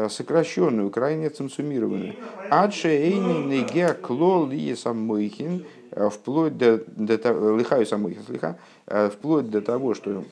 сокращенную, 0.10 0.90
крайне 0.90 1.30
ценсумированную. 1.30 2.16
Адше 2.50 2.90
эйни 2.90 3.46
неге 3.46 3.94
клол 3.94 4.52
и 4.52 4.76
самойхин, 4.76 5.66
э, 5.92 6.10
вплоть 6.10 6.58
до, 6.58 6.84
до 6.86 7.16
лихаю 7.58 7.86
самойхин, 7.86 8.24
слиха, 8.24 8.60
э, 8.88 9.10
вплоть 9.10 9.50
до 9.50 9.62
того, 9.62 9.94
что 9.94 10.26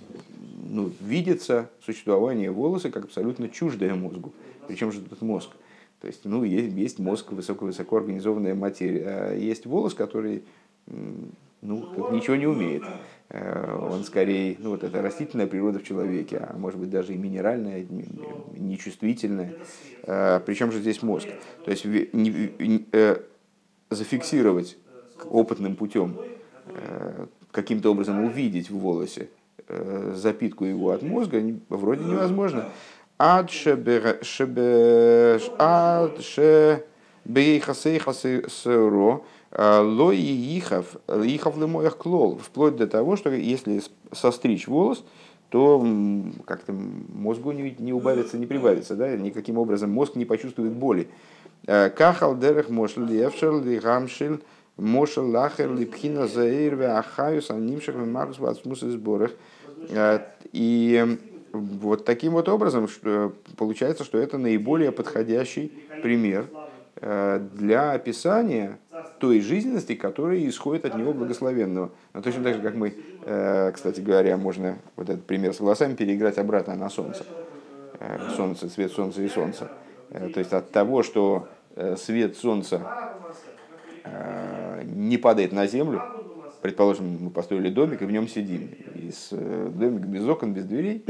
ну, 0.69 0.91
видится 0.99 1.69
существование 1.85 2.51
волоса 2.51 2.89
как 2.91 3.05
абсолютно 3.05 3.47
чуждое 3.49 3.95
мозгу. 3.95 4.33
Причем 4.67 4.91
же 4.91 5.01
этот 5.01 5.21
мозг? 5.21 5.51
То 6.01 6.07
есть, 6.07 6.25
ну, 6.25 6.43
есть, 6.43 6.75
есть 6.75 6.99
мозг, 6.99 7.31
высоко-высоко 7.31 7.97
организованная 7.97 8.55
материя, 8.55 9.05
а 9.07 9.35
есть 9.35 9.65
волос, 9.65 9.93
который 9.93 10.43
ну, 11.61 12.11
ничего 12.11 12.35
не 12.35 12.47
умеет. 12.47 12.83
Э, 13.29 13.77
он 13.91 14.03
скорее, 14.03 14.55
ну 14.59 14.71
вот 14.71 14.83
это 14.83 15.01
растительная 15.01 15.47
природа 15.47 15.79
в 15.79 15.83
человеке, 15.83 16.37
а 16.37 16.55
может 16.57 16.79
быть 16.79 16.89
даже 16.89 17.13
и 17.13 17.17
минеральная, 17.17 17.85
нечувствительная. 18.57 19.53
Э, 20.03 20.39
Причем 20.45 20.71
же 20.71 20.79
здесь 20.79 21.01
мозг. 21.01 21.27
То 21.63 21.71
есть 21.71 21.85
э, 21.85 23.21
зафиксировать 23.89 24.77
опытным 25.29 25.75
путем, 25.75 26.17
каким-то 27.51 27.91
образом 27.91 28.23
увидеть 28.25 28.69
в 28.69 28.77
волосе 28.77 29.29
запитку 30.13 30.65
его 30.65 30.91
от 30.91 31.03
мозга 31.03 31.41
вроде 31.69 32.03
невозможно. 32.03 32.65
Ад 33.17 33.49
шебе 33.49 34.19
сыро 39.51 39.81
Лой 39.81 40.17
ихов, 40.17 40.97
ихов 41.07 41.57
моих 41.57 41.97
клол, 41.97 42.37
вплоть 42.37 42.75
до 42.75 42.87
того, 42.87 43.15
что 43.15 43.29
если 43.31 43.81
состричь 44.11 44.67
волос, 44.67 45.03
то 45.49 45.85
как-то 46.45 46.73
мозгу 46.73 47.51
не, 47.51 47.75
не 47.79 47.93
убавится, 47.93 48.37
не 48.37 48.45
прибавится, 48.45 48.95
да, 48.95 49.15
никаким 49.15 49.57
образом 49.57 49.91
мозг 49.91 50.15
не 50.15 50.25
почувствует 50.25 50.73
боли. 50.73 51.07
Э, 51.67 51.89
Кахал 51.89 52.37
дерех 52.37 52.69
мошл 52.69 53.01
левшер 53.01 53.63
ли 53.63 53.79
гамшил 53.79 54.39
мошел 54.77 55.29
лахер 55.29 55.73
ли 55.73 55.85
пхина 55.85 56.27
заирве 56.27 56.87
ахаюс 56.87 57.49
анимших 57.49 57.95
марус 57.95 58.39
вацмус 58.39 58.81
сборах. 58.81 59.31
Э, 59.89 60.19
и 60.51 61.17
вот 61.53 62.03
таким 62.03 62.33
вот 62.33 62.49
образом 62.49 62.89
что, 62.89 63.31
получается, 63.55 64.03
что 64.03 64.17
это 64.17 64.37
наиболее 64.37 64.91
подходящий 64.91 65.71
пример 66.01 66.47
Э, 66.51 66.74
для 67.01 67.91
описания 67.91 68.77
той 69.19 69.41
жизненности, 69.41 69.95
которая 69.95 70.47
исходит 70.47 70.85
от 70.85 70.95
него 70.95 71.13
благословенного. 71.13 71.91
Но 72.13 72.21
точно 72.21 72.43
так 72.43 72.55
же, 72.55 72.61
как 72.61 72.75
мы, 72.75 72.95
э, 73.23 73.71
кстати 73.73 74.01
говоря, 74.01 74.37
можно 74.37 74.77
вот 74.95 75.09
этот 75.09 75.25
пример 75.25 75.53
с 75.53 75.59
волосами 75.59 75.95
переиграть 75.95 76.37
обратно 76.37 76.75
на 76.75 76.89
солнце. 76.89 77.25
Э, 77.99 78.29
солнце, 78.35 78.69
свет 78.69 78.91
солнца 78.91 79.21
и 79.21 79.27
солнце. 79.27 79.69
То 80.09 80.39
есть 80.39 80.53
от 80.53 80.71
того, 80.71 81.03
что 81.03 81.47
свет 81.97 82.37
солнца 82.37 82.81
не 84.83 85.17
падает 85.17 85.51
на 85.51 85.67
землю, 85.67 86.01
предположим, 86.61 87.17
мы 87.19 87.29
построили 87.31 87.69
домик 87.69 88.01
и 88.01 88.05
в 88.05 88.11
нем 88.11 88.27
сидим. 88.27 88.69
И 88.95 89.11
с, 89.11 89.29
домик 89.31 90.05
без 90.05 90.25
окон, 90.27 90.53
без 90.53 90.65
дверей, 90.65 91.03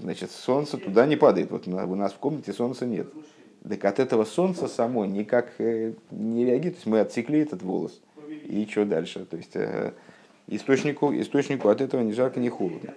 значит, 0.00 0.30
солнце 0.30 0.78
туда 0.78 1.06
не 1.06 1.16
падает. 1.16 1.50
Вот 1.50 1.66
у 1.66 1.94
нас 1.94 2.12
в 2.12 2.18
комнате 2.18 2.52
солнца 2.52 2.86
нет. 2.86 3.08
Так 3.68 3.84
от 3.84 3.98
этого 3.98 4.24
солнца 4.24 4.68
само 4.68 5.06
никак 5.06 5.48
э, 5.58 5.92
не 6.10 6.44
реагирует. 6.44 6.74
То 6.74 6.78
есть 6.78 6.86
мы 6.86 7.00
отсекли 7.00 7.40
этот 7.40 7.62
волос. 7.62 8.00
И 8.44 8.66
что 8.70 8.84
дальше? 8.84 9.24
То 9.24 9.36
есть 9.36 9.56
э, 9.56 9.92
источнику, 10.46 11.12
источнику 11.12 11.68
от 11.68 11.80
этого 11.80 12.02
ни 12.02 12.12
жарко, 12.12 12.38
ни 12.38 12.48
холодно. 12.48 12.94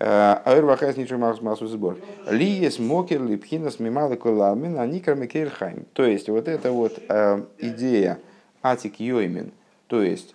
Э, 0.00 0.40
Аэр 0.44 0.64
вахайс 0.64 0.96
ничего 0.96 1.34
массу 1.40 1.68
сбор. 1.68 1.98
Ли 2.28 2.46
есть 2.46 2.80
мокер, 2.80 3.22
ли 3.22 3.36
пхинас 3.36 3.78
мималы 3.78 4.16
коламин, 4.16 4.78
а 4.78 4.86
никар 4.86 5.16
хайм. 5.50 5.86
То 5.92 6.04
есть 6.04 6.28
вот 6.28 6.48
эта 6.48 6.72
вот 6.72 6.98
идея 7.58 8.18
атик 8.62 8.98
йоймин, 8.98 9.52
то 9.86 10.02
есть 10.02 10.34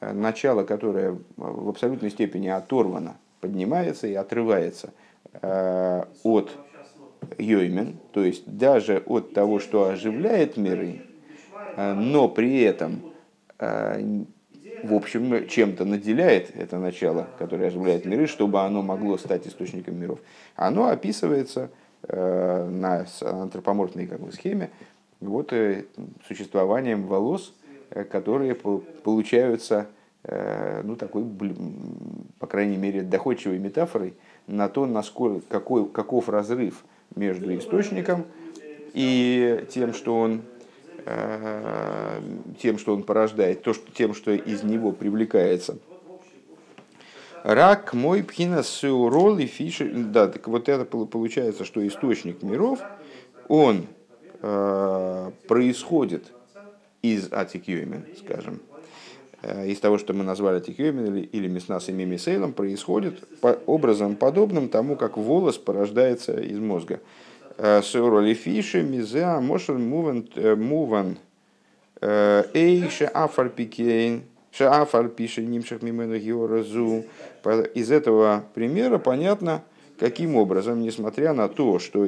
начало, 0.00 0.64
которое 0.64 1.18
в 1.36 1.68
абсолютной 1.68 2.10
степени 2.10 2.48
оторвано, 2.48 3.16
поднимается 3.40 4.08
и 4.08 4.14
отрывается 4.14 4.92
от 5.42 6.50
йоймен, 7.38 7.96
то 8.12 8.24
есть 8.24 8.44
даже 8.46 9.02
от 9.06 9.32
того, 9.32 9.58
что 9.58 9.88
оживляет 9.88 10.56
миры, 10.56 11.02
э, 11.76 11.94
но 11.94 12.28
при 12.28 12.60
этом 12.60 13.00
в 13.58 14.92
общем, 14.92 15.48
чем-то 15.48 15.86
наделяет 15.86 16.54
это 16.54 16.78
начало, 16.78 17.28
которое 17.38 17.68
оживляет 17.68 18.04
миры, 18.04 18.26
чтобы 18.26 18.60
оно 18.60 18.82
могло 18.82 19.16
стать 19.16 19.46
источником 19.46 19.98
миров. 19.98 20.18
Оно 20.56 20.88
описывается 20.88 21.70
на 22.06 23.06
антропоморфной 23.22 24.06
как 24.06 24.20
бы, 24.20 24.30
схеме 24.32 24.70
вот, 25.20 25.54
существованием 26.28 27.06
волос, 27.06 27.54
которые 28.10 28.54
получаются 28.54 29.86
ну, 30.82 30.96
такой, 30.96 31.24
по 32.38 32.46
крайней 32.46 32.76
мере, 32.76 33.02
доходчивой 33.02 33.58
метафорой 33.58 34.14
на 34.46 34.68
то, 34.68 34.84
насколько, 34.84 35.46
какой, 35.48 35.88
каков 35.88 36.28
разрыв 36.28 36.84
между 37.16 37.56
источником 37.56 38.26
и 38.92 39.64
тем, 39.70 39.94
что 39.94 40.18
он 40.18 40.42
э, 41.04 42.20
тем, 42.60 42.78
что 42.78 42.94
он 42.94 43.02
порождает, 43.02 43.62
то, 43.62 43.74
что, 43.74 43.90
тем, 43.92 44.14
что 44.14 44.32
из 44.32 44.62
него 44.62 44.92
привлекается. 44.92 45.78
Рак 47.42 47.92
мой 47.92 48.22
пхина 48.22 48.62
сеурол 48.62 49.38
и 49.38 49.46
фиши. 49.46 49.90
Да, 49.92 50.28
так 50.28 50.48
вот 50.48 50.68
это 50.68 50.84
получается, 50.84 51.64
что 51.64 51.86
источник 51.86 52.42
миров, 52.42 52.80
он 53.48 53.86
э, 54.40 55.30
происходит 55.46 56.32
из 57.02 57.30
атикюмен, 57.30 58.06
скажем, 58.18 58.60
из 59.66 59.78
того, 59.80 59.98
что 59.98 60.14
мы 60.14 60.24
назвали 60.24 60.60
тикюмен 60.60 61.14
или, 61.14 61.20
или 61.26 61.48
мяснас 61.48 61.88
и 61.88 61.92
мимисейлом, 61.92 62.52
происходит 62.52 63.26
по, 63.40 63.58
образом 63.66 64.16
подобным 64.16 64.68
тому, 64.68 64.96
как 64.96 65.16
волос 65.16 65.58
порождается 65.58 66.40
из 66.40 66.58
мозга. 66.58 67.00
Э, 67.58 67.82
Сеуроли 67.82 68.34
фиши, 68.34 68.82
мизеа, 68.82 69.40
мошер, 69.40 69.76
муван, 69.78 70.28
э, 70.34 70.54
муван, 70.54 71.18
эй, 72.00 72.88
ше 72.88 73.04
афар 73.04 73.48
пикейн, 73.48 74.22
ше 74.50 74.64
афар 74.64 75.08
пише 75.08 75.42
нимшах 75.42 75.82
мимену 75.82 76.18
георазу. 76.18 77.04
Из 77.74 77.90
этого 77.90 78.44
примера 78.54 78.98
понятно, 78.98 79.62
каким 79.98 80.36
образом, 80.36 80.80
несмотря 80.80 81.32
на 81.32 81.48
то, 81.48 81.78
что 81.78 82.06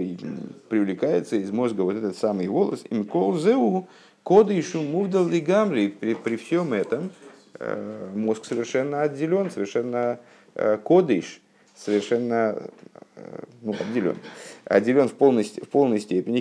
привлекается 0.68 1.36
из 1.36 1.50
мозга 1.50 1.82
вот 1.82 1.96
этот 1.96 2.16
самый 2.16 2.48
волос, 2.48 2.84
им 2.90 3.04
кол 3.04 3.38
зеу, 3.38 3.88
коды 4.22 4.60
шум 4.62 4.86
мувдал 4.86 5.28
при, 5.28 6.14
при 6.14 6.36
всем 6.36 6.72
этом, 6.72 7.10
Э, 7.25 7.25
мозг 8.14 8.44
совершенно 8.44 9.02
отделен, 9.02 9.50
совершенно 9.50 10.18
э, 10.54 10.78
кодыш, 10.82 11.40
совершенно 11.74 12.62
э, 13.16 13.38
ну, 13.62 13.72
отделен. 13.72 14.16
Отделен 14.64 15.08
в 15.08 15.14
полной, 15.14 15.44
в 15.44 15.68
полной 15.68 16.00
степени. 16.00 16.40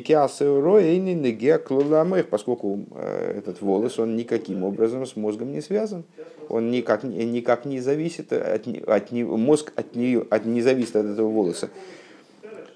Поскольку 2.30 2.80
этот 2.96 3.62
волос, 3.62 4.00
он 4.00 4.16
никаким 4.16 4.64
образом 4.64 5.06
с 5.06 5.16
мозгом 5.16 5.52
не 5.52 5.62
связан. 5.62 6.04
Он 6.50 6.72
никак, 6.72 7.04
никак 7.04 7.66
не 7.66 7.80
зависит 7.80 8.34
от, 8.34 8.68
от 8.88 9.12
мозг 9.12 9.74
от, 9.76 9.96
нее, 9.96 10.26
от, 10.30 10.46
не 10.46 10.62
зависит 10.62 10.96
от 10.96 11.06
этого 11.06 11.30
волоса. 11.30 11.70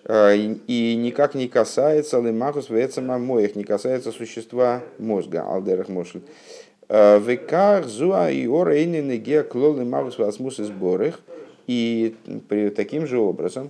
И 0.08 0.96
никак 0.98 1.36
не 1.36 1.48
касается 1.48 2.20
лимахус 2.20 2.70
вецама 2.70 3.20
моих, 3.20 3.56
не 3.56 3.64
касается 3.64 4.12
существа 4.12 4.82
мозга, 4.98 5.44
алдерах 5.44 5.88
мошлит. 5.88 6.24
Векар 6.90 7.86
зуа 7.86 8.32
и 8.32 8.48
ора 8.48 8.76
геа 9.18 9.44
клолы 9.44 9.86
магус 9.86 10.18
васмус 10.18 10.60
из. 10.60 11.22
И 11.68 12.16
при 12.48 12.70
таким 12.70 13.06
же 13.06 13.20
образом, 13.20 13.70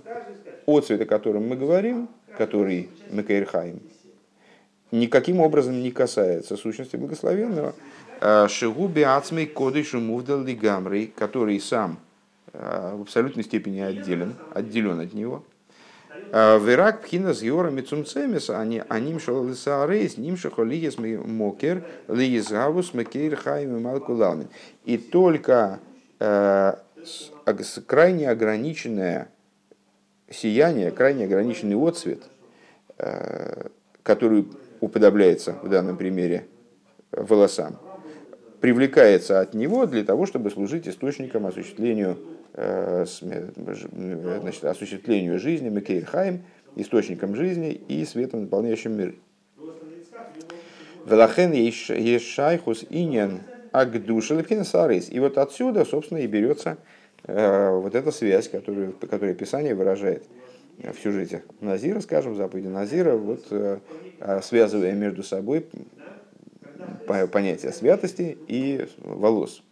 о 0.64 0.80
цвете, 0.80 1.04
о 1.04 1.06
котором 1.06 1.48
мы 1.48 1.56
говорим, 1.56 2.08
который 2.38 2.88
Мекаирхайм, 3.10 3.80
никаким 4.90 5.40
образом 5.40 5.82
не 5.82 5.90
касается 5.90 6.56
сущности 6.56 6.96
благословенного. 6.96 7.74
Шигуби 8.48 9.02
ацмей 9.02 9.46
кодышу 9.46 10.00
мувдал 10.00 10.42
который 11.14 11.60
сам 11.60 11.98
в 12.52 13.02
абсолютной 13.02 13.44
степени 13.44 13.80
отделен, 13.80 14.34
отделен 14.54 15.00
от 15.00 15.12
него. 15.12 15.44
Верак 16.32 17.02
пхина 17.02 17.34
с 17.34 17.42
Йора 17.42 17.70
Мицумцемис, 17.70 18.50
они 18.50 18.82
аним 18.88 19.18
шалисарейс, 19.18 20.16
ним 20.16 20.36
шахолиес 20.36 20.96
мокер, 20.98 21.84
лиезгавус 22.06 22.94
мекейр 22.94 23.34
хайм 23.36 23.82
малкуламин. 23.82 24.48
И 24.84 24.96
только 24.96 25.80
э, 26.20 26.74
крайне 27.86 28.30
ограниченное 28.30 29.28
сияние, 30.30 30.92
крайне 30.92 31.24
ограниченный 31.24 31.76
отцвет, 31.76 32.22
э, 32.98 33.66
который 34.04 34.46
уподобляется 34.80 35.56
в 35.62 35.68
данном 35.68 35.96
примере 35.96 36.46
волосам, 37.10 37.76
привлекается 38.60 39.40
от 39.40 39.54
него 39.54 39.86
для 39.86 40.04
того, 40.04 40.26
чтобы 40.26 40.50
служить 40.50 40.86
источником 40.86 41.46
осуществлению 41.46 42.18
Э, 42.18 42.39
значит, 44.40 44.64
осуществлению 44.64 45.38
жизни, 45.38 45.68
Мекейрхайм, 45.68 46.42
источником 46.76 47.34
жизни 47.34 47.72
и 47.72 48.04
светом, 48.04 48.42
наполняющим 48.42 48.96
мир. 48.96 49.14
Велахен 51.06 51.52
ешайхус 51.52 52.84
иньян 52.90 53.40
агдуша 53.72 54.34
лепхин 54.34 54.64
сарис. 54.64 55.08
И 55.10 55.18
вот 55.18 55.38
отсюда, 55.38 55.84
собственно, 55.84 56.18
и 56.18 56.26
берется 56.26 56.78
э, 57.24 57.70
вот 57.70 57.94
эта 57.94 58.10
связь, 58.10 58.48
которую, 58.48 58.92
которую 58.92 59.34
Писание 59.34 59.74
выражает 59.74 60.24
в 60.78 60.98
сюжете 60.98 61.42
Назира, 61.60 62.00
скажем, 62.00 62.34
заповеди 62.36 62.68
Назира, 62.68 63.16
вот, 63.16 63.46
э, 63.50 63.78
связывая 64.42 64.92
между 64.92 65.22
собой 65.22 65.66
понятие 67.32 67.72
святости 67.72 68.38
и 68.46 68.86
волос. 68.98 69.62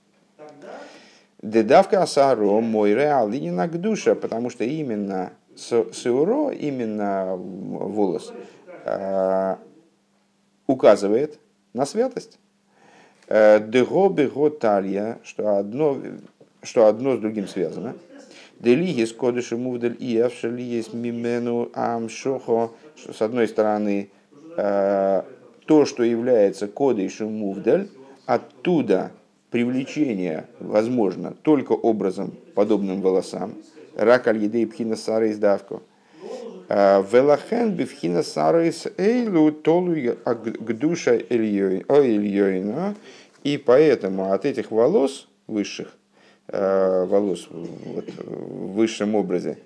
Дедавка 1.42 2.03
асаро 2.03 2.61
мой 2.61 2.94
реал 2.94 3.29
на 3.29 3.68
душа, 3.68 4.14
потому 4.14 4.51
что 4.51 4.64
именно 4.64 5.33
сеуро, 5.57 6.51
именно 6.51 7.37
волос, 7.37 8.33
а, 8.85 9.59
указывает 10.66 11.38
на 11.72 11.87
святость. 11.87 12.38
Э, 13.29 13.61
Дего 13.61 14.09
бего 14.09 14.51
талья, 14.51 15.18
что 15.22 15.57
одно, 15.57 15.98
что 16.62 16.87
одно 16.87 17.16
с 17.16 17.20
другим 17.20 17.46
связано. 17.46 17.94
Делиги 18.59 19.05
с 19.05 19.12
кодыши 19.12 19.57
мувдель 19.57 19.96
и 19.98 20.18
авшали 20.18 20.62
есть 20.62 20.92
мимену 20.92 21.70
амшохо, 21.74 22.70
что 22.96 23.12
с 23.12 23.22
одной 23.22 23.46
стороны 23.46 24.11
э, 24.57 25.22
то, 25.66 25.85
что 25.85 26.03
является 26.03 26.66
кодышем 26.66 27.33
мувдель, 27.33 27.90
оттуда 28.27 29.12
привлечение 29.50 30.46
возможно 30.61 31.34
только 31.42 31.72
образом, 31.72 32.34
подобным 32.54 33.00
волосам. 33.00 33.54
Рак 33.96 34.26
аль 34.28 34.38
едей 34.38 34.66
пхина 34.66 34.96
сара 34.96 35.30
издавку. 35.30 35.82
А, 36.68 37.02
Велахен 37.02 37.72
бифхина 37.72 38.22
сара 38.22 38.62
эйлу 38.98 39.52
толу 39.52 39.94
гдуша 40.24 41.16
ильёйна. 41.16 42.94
И 43.42 43.56
поэтому 43.56 44.32
от 44.32 44.44
этих 44.44 44.70
волос 44.70 45.28
высших, 45.46 45.94
а, 46.48 47.06
волос 47.06 47.48
вот, 47.50 48.04
в 48.18 48.74
высшем 48.74 49.14
образе, 49.14 49.58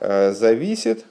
а, 0.00 0.32
зависит 0.32 1.04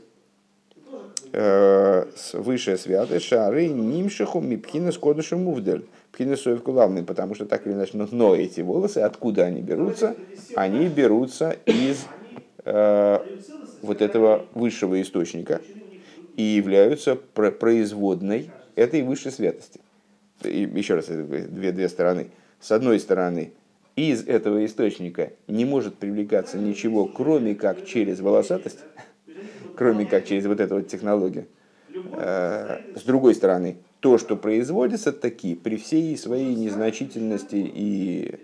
высшая 2.33 2.77
святость 2.77 3.25
шары 3.25 3.67
нимшиху 3.67 4.39
мипхина 4.39 4.93
с 4.93 4.97
кодышем 4.97 5.43
мувдель 5.43 5.85
Пхинесоев 6.17 6.63
главный, 6.63 7.03
потому 7.03 7.35
что 7.35 7.45
так 7.45 7.67
или 7.67 7.73
иначе, 7.75 7.91
но 7.93 8.35
эти 8.35 8.61
волосы, 8.61 8.97
откуда 8.97 9.45
они 9.45 9.61
берутся? 9.61 10.15
Они 10.55 10.87
берутся 10.87 11.51
из 11.67 12.07
э, 12.65 13.19
вот 13.83 14.01
этого 14.01 14.43
высшего 14.55 14.99
источника 14.99 15.61
и 16.35 16.41
являются 16.41 17.15
производной 17.15 18.49
этой 18.75 19.03
высшей 19.03 19.31
святости. 19.31 19.79
И 20.43 20.61
еще 20.61 20.95
раз, 20.95 21.05
две, 21.05 21.71
две 21.71 21.87
стороны. 21.87 22.31
С 22.59 22.71
одной 22.71 22.99
стороны, 22.99 23.51
из 23.95 24.27
этого 24.27 24.65
источника 24.65 25.33
не 25.47 25.65
может 25.65 25.97
привлекаться 25.97 26.57
ничего, 26.57 27.05
кроме 27.05 27.53
как 27.53 27.85
через 27.85 28.21
волосатость, 28.21 28.79
кроме 29.75 30.07
как 30.07 30.25
через 30.25 30.47
вот 30.47 30.59
эту 30.61 30.77
вот 30.77 30.87
технологию. 30.87 31.45
Э, 32.13 32.79
с 32.95 33.03
другой 33.03 33.35
стороны, 33.35 33.77
то, 33.99 34.17
что 34.17 34.35
производится 34.35 35.11
таки 35.11 35.55
при 35.55 35.77
всей 35.77 36.15
своей 36.17 36.55
незначительности 36.55 37.55
и 37.55 38.39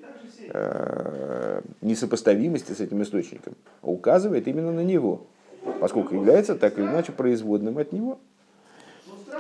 э, 0.50 1.62
несопоставимости 1.82 2.72
с 2.72 2.80
этим 2.80 3.04
источником, 3.04 3.56
указывает 3.82 4.48
именно 4.48 4.72
на 4.72 4.84
него, 4.84 5.26
поскольку 5.80 6.16
является 6.16 6.56
так 6.56 6.78
или 6.78 6.86
иначе 6.86 7.12
производным 7.12 7.78
от 7.78 7.92
него. 7.92 8.20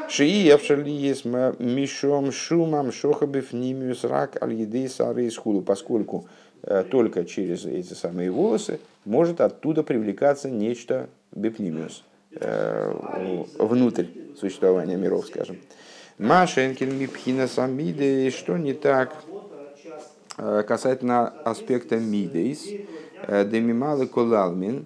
Шии 0.09 0.51
есть 0.89 1.25
мишом 1.25 2.31
шумам 2.31 2.91
шохабев 2.91 3.53
нимиус 3.53 4.03
рак 4.03 4.41
аль 4.41 4.53
едей 4.53 4.89
сары 4.89 5.29
худу, 5.31 5.61
поскольку 5.61 6.27
э, 6.63 6.83
только 6.89 7.25
через 7.25 7.65
эти 7.65 7.93
самые 7.93 8.29
волосы 8.29 8.79
может 9.05 9.41
оттуда 9.41 9.83
привлекаться 9.83 10.49
нечто 10.49 11.09
бепнимиус, 11.31 12.03
э, 12.35 13.43
внутрь 13.57 14.05
существования 14.39 14.95
миров, 14.95 15.27
скажем. 15.27 15.57
Машенкин 16.23 16.97
Мипхина 16.97 17.47
Самиды, 17.49 18.31
что 18.31 18.55
не 18.55 18.71
так 18.71 19.13
касательно 20.37 21.27
аспекта 21.27 21.97
мидейс, 21.97 22.65
демималы 23.27 24.07
колалмин, 24.07 24.85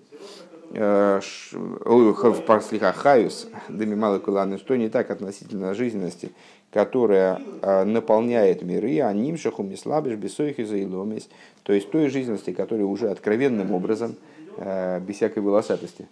слегка 0.73 2.91
хаюс, 2.91 3.49
демималы 3.69 4.19
колалмин, 4.19 4.57
что 4.57 4.75
не 4.75 4.89
так 4.89 5.11
относительно 5.11 5.75
жизненности, 5.75 6.31
которая 6.71 7.39
наполняет 7.85 8.63
миры, 8.63 8.99
а 9.01 9.13
нимшаху 9.13 9.61
мислабиш 9.61 10.15
бесоих 10.15 10.57
и 10.57 10.63
заиломис, 10.63 11.29
то 11.61 11.71
есть 11.71 11.91
той 11.91 12.09
жизненности, 12.09 12.51
которая 12.51 12.87
уже 12.87 13.11
откровенным 13.11 13.73
образом, 13.73 14.15
без 14.57 15.15
всякой 15.15 15.43
волосатости, 15.43 16.07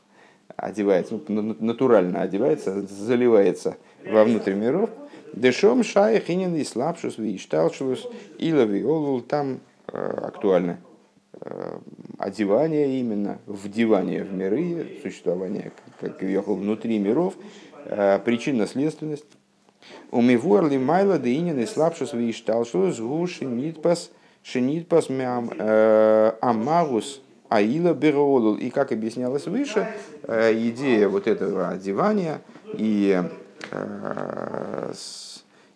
одевается, 0.55 1.19
ну, 1.27 1.55
натурально 1.59 2.21
одевается, 2.21 2.83
заливается 2.83 3.75
во 4.07 4.23
внутрь 4.23 4.53
миров, 4.53 4.91
Дешом 5.35 5.81
инин 5.81 6.55
и 6.55 6.63
слабшус 6.63 7.17
вишталшус 7.17 8.07
илови 8.37 8.83
олул 8.85 9.19
там 9.19 9.59
э, 9.91 10.19
актуально 10.23 10.79
э, 11.41 11.77
одевание 12.17 13.01
именно, 13.01 13.39
вдевание 13.45 14.23
в 14.23 14.33
миры, 14.33 14.99
существование 15.03 15.73
как 15.99 16.23
ехал 16.23 16.55
внутри 16.55 16.99
миров, 16.99 17.33
э, 17.83 18.17
причинно-следственность. 18.19 19.25
Умивуар 20.09 20.69
ли 20.69 20.77
майла 20.77 21.19
да 21.19 21.27
инин 21.27 21.59
и 21.59 21.65
слабшус 21.65 22.13
вишталшус 22.13 23.01
гу 23.01 23.27
шинитпас 23.27 24.11
шинитпас 24.41 25.09
мям 25.09 25.51
амагус 25.59 27.21
аила 27.49 27.93
беролул. 27.93 28.55
И 28.55 28.69
как 28.69 28.93
объяснялось 28.93 29.47
выше, 29.47 29.85
идея 30.23 31.09
вот 31.09 31.27
этого 31.27 31.69
одевания 31.69 32.39
и 32.73 33.21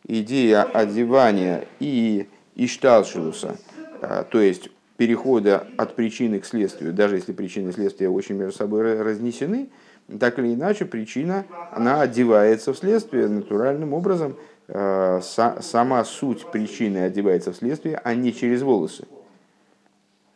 идея 0.09 0.63
одевания 0.63 1.65
и 1.79 2.27
ишталшилуса, 2.55 3.55
а, 4.01 4.23
то 4.23 4.41
есть 4.41 4.69
перехода 4.97 5.67
от 5.77 5.95
причины 5.95 6.39
к 6.39 6.45
следствию, 6.45 6.93
даже 6.93 7.15
если 7.15 7.31
причины 7.31 7.69
и 7.69 7.71
следствия 7.71 8.09
очень 8.09 8.35
между 8.35 8.57
собой 8.57 9.01
разнесены, 9.01 9.69
так 10.19 10.39
или 10.39 10.53
иначе 10.55 10.85
причина, 10.85 11.45
она 11.71 12.01
одевается 12.01 12.73
в 12.73 12.77
следствие 12.77 13.27
натуральным 13.27 13.93
образом, 13.93 14.35
а, 14.67 15.21
сама 15.21 16.03
суть 16.03 16.45
причины 16.51 16.97
одевается 16.99 17.53
в 17.53 17.55
следствие, 17.55 18.01
а 18.03 18.13
не 18.15 18.33
через 18.33 18.61
волосы. 18.61 19.07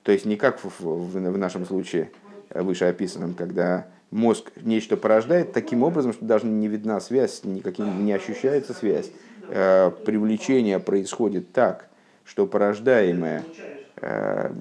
То 0.03 0.11
есть 0.11 0.25
не 0.25 0.35
как 0.35 0.59
в, 0.63 0.69
в, 0.79 1.37
нашем 1.37 1.65
случае 1.65 2.11
выше 2.49 2.85
описанном, 2.85 3.33
когда 3.33 3.87
мозг 4.13 4.51
нечто 4.61 4.95
порождает 4.95 5.51
таким 5.51 5.83
образом, 5.83 6.13
что 6.13 6.23
даже 6.23 6.45
не 6.45 6.67
видна 6.67 6.99
связь, 6.99 7.43
никаким 7.43 8.05
не 8.05 8.13
ощущается 8.13 8.73
связь. 8.73 9.11
Э, 9.49 9.91
привлечение 10.05 10.79
происходит 10.79 11.51
так, 11.51 11.89
что 12.23 12.45
порождаемое 12.45 13.43
э, 13.97 14.51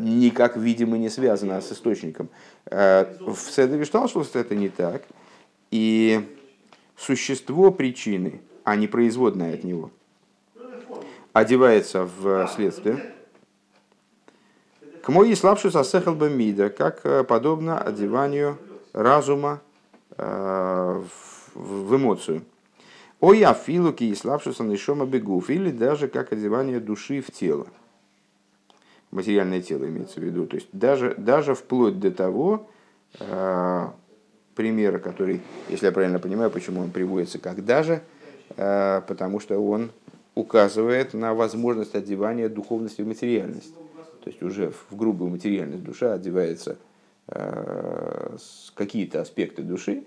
никак, 0.00 0.56
видимо, 0.56 0.96
не 0.96 1.10
связано 1.10 1.60
с 1.60 1.70
источником. 1.72 2.28
Э, 2.66 3.04
в 3.20 3.36
Седове 3.36 3.84
Шталшус 3.84 4.34
это 4.34 4.54
не 4.54 4.68
так. 4.68 5.02
И 5.70 6.20
существо 6.96 7.70
причины, 7.70 8.40
а 8.64 8.76
не 8.76 8.86
производное 8.86 9.54
от 9.54 9.64
него, 9.64 9.90
одевается 11.32 12.08
в 12.18 12.48
следствие. 12.54 13.12
К 15.02 15.08
моей 15.10 15.36
слабшу 15.36 15.70
сосехал 15.70 16.14
бы 16.14 16.30
мида, 16.30 16.70
как 16.70 17.26
подобно 17.28 17.80
одеванию 17.80 18.58
разума 18.96 19.60
в 20.16 21.96
эмоцию. 21.96 22.42
Ой, 23.20 23.44
афилу 23.44 23.92
ки 23.92 24.14
слабшуся 24.14 24.62
нишома 24.62 25.06
бегуф, 25.06 25.48
или 25.48 25.70
даже 25.70 26.08
как 26.08 26.32
одевание 26.32 26.80
души 26.80 27.20
в 27.20 27.30
тело. 27.30 27.66
Материальное 29.10 29.62
тело 29.62 29.84
имеется 29.86 30.20
в 30.20 30.22
виду. 30.22 30.46
То 30.46 30.56
есть 30.56 30.68
даже, 30.72 31.14
даже 31.16 31.54
вплоть 31.54 31.98
до 31.98 32.10
того, 32.10 32.68
э, 33.18 33.86
примера, 34.54 34.98
который, 34.98 35.40
если 35.68 35.86
я 35.86 35.92
правильно 35.92 36.18
понимаю, 36.18 36.50
почему 36.50 36.82
он 36.82 36.90
приводится 36.90 37.38
как 37.38 37.64
даже, 37.64 38.02
э, 38.56 39.02
потому 39.06 39.40
что 39.40 39.58
он 39.58 39.92
указывает 40.34 41.14
на 41.14 41.32
возможность 41.34 41.94
одевания 41.94 42.48
духовности 42.50 43.00
в 43.00 43.06
материальность. 43.06 43.74
То 44.24 44.30
есть 44.30 44.42
уже 44.42 44.72
в 44.90 44.96
грубую 44.96 45.30
материальность 45.30 45.84
душа 45.84 46.12
одевается 46.12 46.72
э, 46.72 46.76
какие-то 48.74 49.20
аспекты 49.20 49.62
души, 49.62 50.04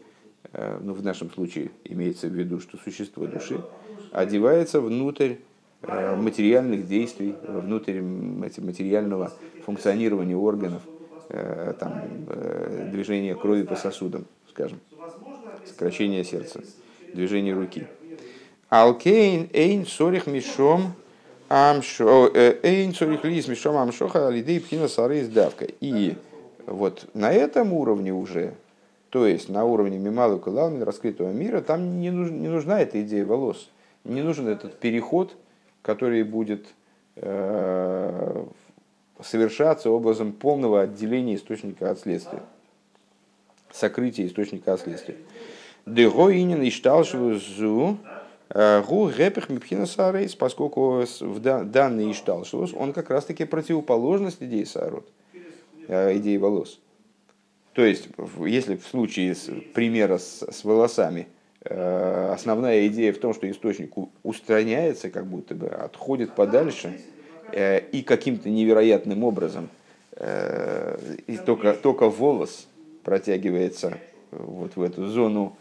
Э, 0.54 0.80
ну, 0.82 0.94
в 0.94 1.04
нашем 1.04 1.32
случае 1.32 1.72
имеется 1.84 2.28
в 2.28 2.34
виду, 2.34 2.60
что 2.60 2.78
существо 2.78 3.28
души 3.28 3.62
одевается 4.12 4.82
внутрь 4.82 5.36
э, 5.84 6.16
материальных 6.16 6.88
действий, 6.88 7.36
внутрь 7.44 8.02
материального 8.02 9.32
функционирования 9.66 10.36
органов, 10.36 10.82
э, 11.30 11.74
там, 11.80 12.02
движения 12.92 13.36
крови 13.36 13.64
по 13.64 13.76
сосудам, 13.76 14.26
скажем, 14.50 14.80
сокращение 15.66 16.24
сердца, 16.24 16.62
движение 17.14 17.54
руки. 17.54 17.86
Алкейн 18.70 19.50
эйн 19.54 19.86
сорих 19.86 20.26
мишом 20.26 20.94
амшо 21.48 22.32
эйн 22.34 22.94
сорих 22.94 23.24
лис 23.24 23.48
мишом 23.48 23.78
амшоха 23.78 24.30
лидей 24.30 24.60
пхина 24.60 24.88
сары 24.88 25.28
давка. 25.28 25.66
И 25.80 26.16
вот 26.66 27.10
на 27.14 27.32
этом 27.32 27.74
уровне 27.74 28.14
уже 28.14 28.54
то 29.10 29.26
есть 29.26 29.50
на 29.50 29.66
уровне 29.66 29.98
Мималу 29.98 30.40
Калалмин, 30.40 30.84
раскрытого 30.84 31.32
мира, 31.32 31.62
там 31.62 32.00
не, 32.00 32.12
нуж, 32.12 32.30
не 32.30 32.48
нужна 32.48 32.80
эта 32.82 33.02
идея 33.02 33.26
волос. 33.26 33.70
Не 34.04 34.22
нужен 34.22 34.48
этот 34.48 34.80
переход, 34.80 35.36
который 35.82 36.24
будет 36.24 36.68
э, 37.16 38.46
совершаться 39.22 39.90
образом 39.90 40.32
полного 40.32 40.82
отделения 40.82 41.36
источника 41.36 41.90
от 41.90 42.00
следствия. 42.00 42.44
Сокрытия 43.72 44.28
источника 44.28 44.74
от 44.74 44.82
следствия. 44.82 45.18
Дего 45.86 46.32
инин 46.32 46.62
и 46.62 46.70
зу 46.70 47.98
э, 48.50 48.84
гу 48.84 49.10
гепех 49.10 49.50
мипхина 49.50 49.88
сарейс, 49.88 50.36
поскольку 50.36 51.04
в 51.20 51.40
данный 51.40 52.12
ишталшус 52.12 52.74
он 52.76 52.94
как 52.94 53.10
раз 53.10 53.26
таки 53.26 53.46
противоположность 53.46 54.42
идеи 54.42 54.66
сарот, 54.66 55.08
э, 55.08 55.29
идеи 55.90 56.38
волос. 56.38 56.80
То 57.74 57.86
есть, 57.86 58.10
если 58.46 58.76
в 58.76 58.86
случае 58.86 59.36
с, 59.36 59.50
примера 59.74 60.18
с, 60.18 60.46
с 60.52 60.64
волосами, 60.64 61.28
э, 61.64 62.32
основная 62.34 62.88
идея 62.88 63.14
в 63.14 63.20
том, 63.20 63.34
что 63.34 63.50
источник 63.50 63.94
устраняется, 64.24 65.10
как 65.10 65.28
будто 65.28 65.56
бы 65.56 65.68
отходит 65.68 66.34
подальше, 66.34 67.00
э, 67.54 67.80
и 67.92 68.02
каким-то 68.02 68.50
невероятным 68.50 69.24
образом 69.24 69.70
э, 70.12 70.98
и 71.28 71.38
только, 71.38 71.74
только 71.74 72.10
волос 72.10 72.68
протягивается 73.04 73.98
вот 74.32 74.76
в 74.76 74.82
эту 74.82 75.08
зону 75.08 75.58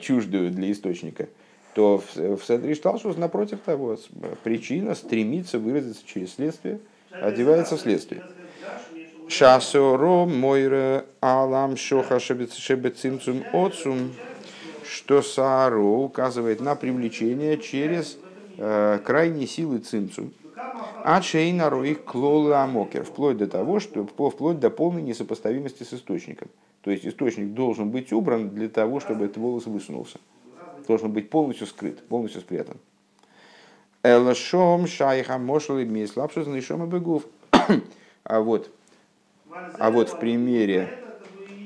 чуждую 0.00 0.50
для 0.50 0.72
источника, 0.72 1.28
то 1.74 1.98
в, 1.98 2.36
в 2.36 2.44
Седри 2.44 2.74
Шталшус, 2.74 3.16
напротив 3.16 3.60
того, 3.64 3.96
причина 4.42 4.96
стремится 4.96 5.60
выразиться 5.60 6.02
через 6.04 6.34
следствие, 6.34 6.80
одевается 7.10 7.76
в 7.76 7.80
следствие. 7.80 8.22
Шасоро 9.32 10.26
мойре 10.26 11.06
алам 11.22 11.78
шоха 11.78 12.20
шебецимцум 12.20 13.42
отцум, 13.54 14.12
что 14.84 15.22
Сааро 15.22 15.80
указывает 15.80 16.60
на 16.60 16.74
привлечение 16.74 17.56
через 17.56 18.18
э, 18.58 18.98
крайние 19.02 19.46
силы 19.46 19.78
цимцум. 19.78 20.34
А 21.02 21.22
шейнару 21.22 21.82
их 21.82 22.04
клолы 22.04 22.54
амокер, 22.54 23.04
вплоть 23.04 23.38
до 23.38 23.46
того, 23.46 23.80
что 23.80 24.04
вплоть 24.04 24.60
до 24.60 24.68
полной 24.68 25.00
несопоставимости 25.00 25.82
с 25.82 25.94
источником. 25.94 26.48
То 26.82 26.90
есть 26.90 27.06
источник 27.06 27.54
должен 27.54 27.88
быть 27.88 28.12
убран 28.12 28.50
для 28.50 28.68
того, 28.68 29.00
чтобы 29.00 29.24
этот 29.24 29.38
волос 29.38 29.64
высунулся. 29.64 30.18
Должен 30.86 31.10
быть 31.10 31.30
полностью 31.30 31.66
скрыт, 31.66 32.06
полностью 32.06 32.42
спрятан. 32.42 32.76
Элашом 34.02 34.86
шайха 34.86 35.38
мошли 35.38 35.86
мислапшус 35.86 36.46
бегув. 36.46 37.24
А 38.24 38.40
вот 38.40 38.70
а 39.78 39.90
вот 39.90 40.10
в 40.10 40.16
примере 40.16 40.88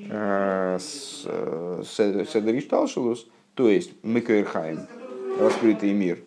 э, 0.09 0.79
с 0.81 1.23
э, 1.27 1.83
Седеришталшилус, 1.85 3.27
то 3.55 3.69
есть 3.69 3.93
Микаэрхайм, 4.03 4.87
раскрытый 5.39 5.93
мир, 5.93 6.21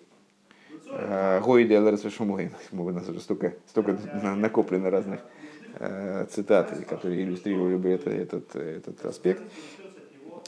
э, 0.92 1.42
Гойде 1.42 1.78
Алэрсвешумойм, 1.78 2.52
у 2.72 2.90
нас 2.92 3.08
уже 3.10 3.20
столько, 3.20 3.54
столько 3.68 3.98
накоплено 4.14 4.90
разных 4.90 5.22
э, 5.80 6.26
цитат, 6.30 6.72
которые 6.88 7.24
иллюстрировали 7.24 7.76
бы 7.76 7.90
это, 7.90 8.10
этот, 8.10 8.56
этот 8.56 9.06
аспект. 9.06 9.42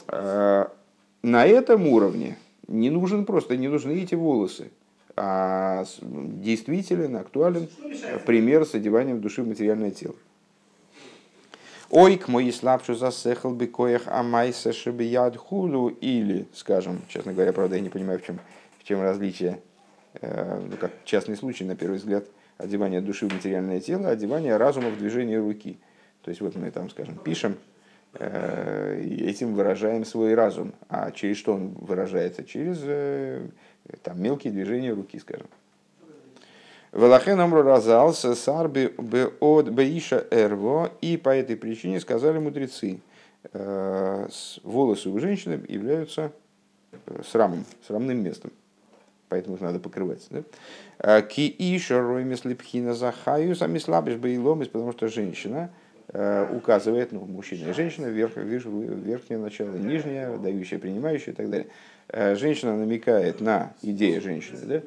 На 0.08 1.46
этом 1.46 1.86
уровне 1.86 2.36
не 2.66 2.90
нужен 2.90 3.24
просто, 3.24 3.56
не 3.56 3.68
нужны 3.68 3.92
эти 4.02 4.16
волосы, 4.16 4.70
а 5.16 5.84
действителен, 6.00 7.16
актуален 7.16 7.68
пример 8.26 8.64
с 8.64 8.74
одеванием 8.74 9.20
души 9.20 9.42
в 9.42 9.48
материальное 9.48 9.92
тело. 9.92 10.14
Ой, 11.94 12.16
к 12.16 12.28
моей 12.28 12.52
слабшу 12.52 12.94
засехал 12.94 13.50
бы 13.50 13.66
коях 13.66 14.08
амайса 14.08 14.72
шибияд 14.72 15.36
хулу 15.36 15.88
или, 15.88 16.46
скажем, 16.54 17.02
честно 17.06 17.34
говоря, 17.34 17.52
правда, 17.52 17.76
я 17.76 17.82
не 17.82 17.90
понимаю, 17.90 18.18
в 18.18 18.24
чем, 18.24 18.40
в 18.78 18.84
чем 18.84 19.02
различие, 19.02 19.60
э, 20.14 20.58
ну, 20.70 20.74
как 20.78 20.90
частный 21.04 21.36
случай, 21.36 21.64
на 21.64 21.76
первый 21.76 21.98
взгляд, 21.98 22.24
одевание 22.56 23.02
души 23.02 23.28
в 23.28 23.34
материальное 23.34 23.78
тело, 23.78 24.08
одевание 24.08 24.56
разума 24.56 24.88
в 24.88 24.96
движение 24.96 25.38
руки. 25.38 25.78
То 26.22 26.30
есть 26.30 26.40
вот 26.40 26.56
мы 26.56 26.70
там, 26.70 26.88
скажем, 26.88 27.16
пишем, 27.16 27.58
э, 28.14 29.04
этим 29.04 29.52
выражаем 29.52 30.06
свой 30.06 30.34
разум. 30.34 30.72
А 30.88 31.10
через 31.10 31.36
что 31.36 31.52
он 31.52 31.74
выражается? 31.74 32.42
Через 32.42 32.78
э, 32.84 33.50
там, 34.02 34.18
мелкие 34.18 34.50
движения 34.50 34.94
руки, 34.94 35.18
скажем. 35.18 35.48
Велахен 36.92 37.40
Амру 37.40 37.62
разался 37.62 38.34
сарби 38.34 38.92
от 39.40 39.68
беиша 39.68 40.26
эрво, 40.30 40.90
и 41.00 41.16
по 41.16 41.30
этой 41.30 41.56
причине 41.56 42.00
сказали 42.00 42.38
мудрецы, 42.38 43.00
э, 43.52 44.28
волосы 44.62 45.08
у 45.08 45.18
женщины 45.18 45.60
являются 45.68 46.32
срамом, 47.24 47.64
срамным 47.86 48.22
местом 48.22 48.52
поэтому 49.32 49.56
их 49.56 49.62
надо 49.62 49.78
покрывать. 49.78 50.26
Да? 50.28 50.42
А, 50.98 51.22
ки 51.22 51.54
иша 51.58 52.02
роймес 52.02 52.44
липхина 52.44 52.92
захаю, 52.92 53.56
сами 53.56 53.78
слабишь 53.78 54.16
боиломис, 54.16 54.68
потому 54.68 54.92
что 54.92 55.08
женщина 55.08 55.70
э, 56.08 56.54
указывает, 56.54 57.12
ну, 57.12 57.20
мужчина 57.20 57.70
и 57.70 57.72
женщина, 57.72 58.08
верх, 58.08 58.36
верх, 58.36 58.66
верхнее 58.66 59.38
начало, 59.38 59.74
нижнее, 59.74 60.36
дающее, 60.36 60.78
принимающее 60.78 61.32
и 61.32 61.34
так 61.34 61.48
далее. 61.48 61.68
Э, 62.08 62.34
женщина 62.34 62.76
намекает 62.76 63.40
на, 63.40 63.72
идея 63.80 64.20
женщины, 64.20 64.58
да? 64.64 64.82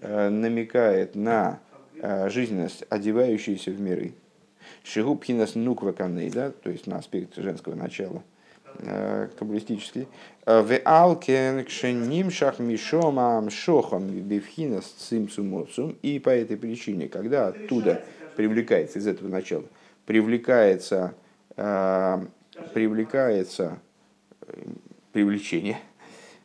Э, 0.00 0.28
намекает 0.28 1.14
на 1.14 1.60
жизненность, 2.28 2.84
одевающуюся 2.90 3.72
в 3.72 3.80
миры. 3.80 4.12
Шигубхинас 4.84 5.56
нуква 5.56 5.92
да, 5.92 6.52
то 6.52 6.70
есть 6.70 6.86
на 6.86 6.98
аспект 6.98 7.34
женского 7.34 7.74
начала– 7.74 8.22
Э, 8.80 9.28
каббалистический. 9.36 10.06
Э, 10.46 10.62
в 10.62 10.80
алкен 10.84 11.64
кшеним 11.64 12.30
шах 12.30 12.60
мишомам 12.60 13.50
шохам 13.50 14.06
бифхинас 14.06 14.84
цимцумоцум. 14.84 15.96
И 16.02 16.20
по 16.20 16.30
этой 16.30 16.56
причине, 16.56 17.08
когда 17.08 17.48
оттуда 17.48 18.04
привлекается, 18.36 19.00
из 19.00 19.08
этого 19.08 19.28
начала, 19.28 19.64
привлекается, 20.06 21.14
э, 21.56 22.24
привлекается 22.72 23.78
привлечение, 25.12 25.78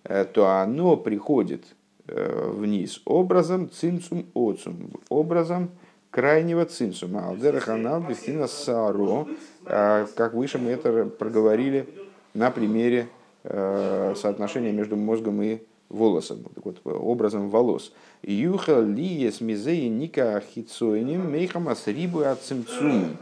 то 0.04 0.50
оно 0.50 0.98
приходит 0.98 1.64
вниз 2.08 3.02
образом 3.06 3.70
цимцум 3.72 4.26
оцум, 4.34 4.92
образом 5.10 5.70
крайнего 6.12 6.66
цимцума. 6.66 7.28
על 7.28 7.42
דרך 7.42 7.72
הנ"ל 7.72 8.02
בבחינת 8.02 8.48
שערות, 8.48 9.28
как 9.64 10.34
выше 10.34 10.58
мы 10.60 10.72
это 10.72 11.06
проговорили 11.06 11.88
на 12.34 12.52
примере 12.52 13.08
э, 13.44 14.14
соотношения 14.16 14.72
между 14.72 14.96
мозгом 14.96 15.42
и 15.42 15.60
волосом, 15.90 16.44
так 16.56 16.66
вот, 16.66 16.82
образом 16.86 17.50
волос. 17.50 17.94
יוכל 18.24 18.84
להיות 18.84 19.42
מזה 19.42 19.88
יניקה 19.88 20.42
לחיצונים 20.54 21.32
מחמת 21.32 21.88
ריבוי 21.88 22.22
הצמצום. 22.22 23.18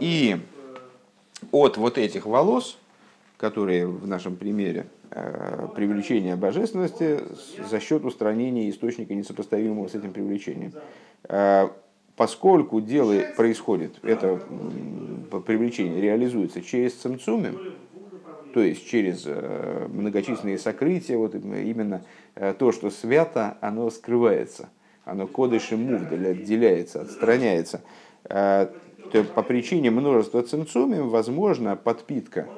И 0.00 0.36
от 1.52 1.76
вот 1.76 1.98
этих 1.98 2.26
волос, 2.26 2.78
которые 3.36 3.86
в 3.86 4.06
нашем 4.06 4.36
примере 4.36 4.86
э, 5.03 5.03
привлечение 5.74 6.36
божественности 6.36 7.20
за 7.68 7.80
счет 7.80 8.04
устранения 8.04 8.68
источника 8.68 9.14
несопоставимого 9.14 9.88
с 9.88 9.94
этим 9.94 10.12
привлечением. 10.12 10.72
Э, 11.28 11.68
поскольку 12.16 12.80
дело 12.80 13.14
происходит, 13.36 13.98
это 14.02 14.40
привлечение 15.46 16.00
реализуется 16.00 16.62
через 16.62 16.94
цимцумим, 16.94 17.58
то 18.54 18.60
есть 18.60 18.86
через 18.88 19.24
э, 19.26 19.88
многочисленные 19.92 20.58
сокрытия, 20.58 21.18
вот 21.18 21.34
именно 21.34 22.02
э, 22.36 22.54
то, 22.56 22.70
что 22.70 22.90
свято, 22.90 23.58
оно 23.60 23.90
скрывается, 23.90 24.68
оно 25.04 25.26
кодыш 25.26 25.72
и 25.72 25.74
мув 25.74 26.02
отделяется, 26.12 27.02
отстраняется. 27.02 27.80
Э, 28.24 28.68
по 29.34 29.42
причине 29.42 29.90
множества 29.90 30.42
цинцумим 30.42 31.08
возможно 31.08 31.76
подпитка 31.76 32.48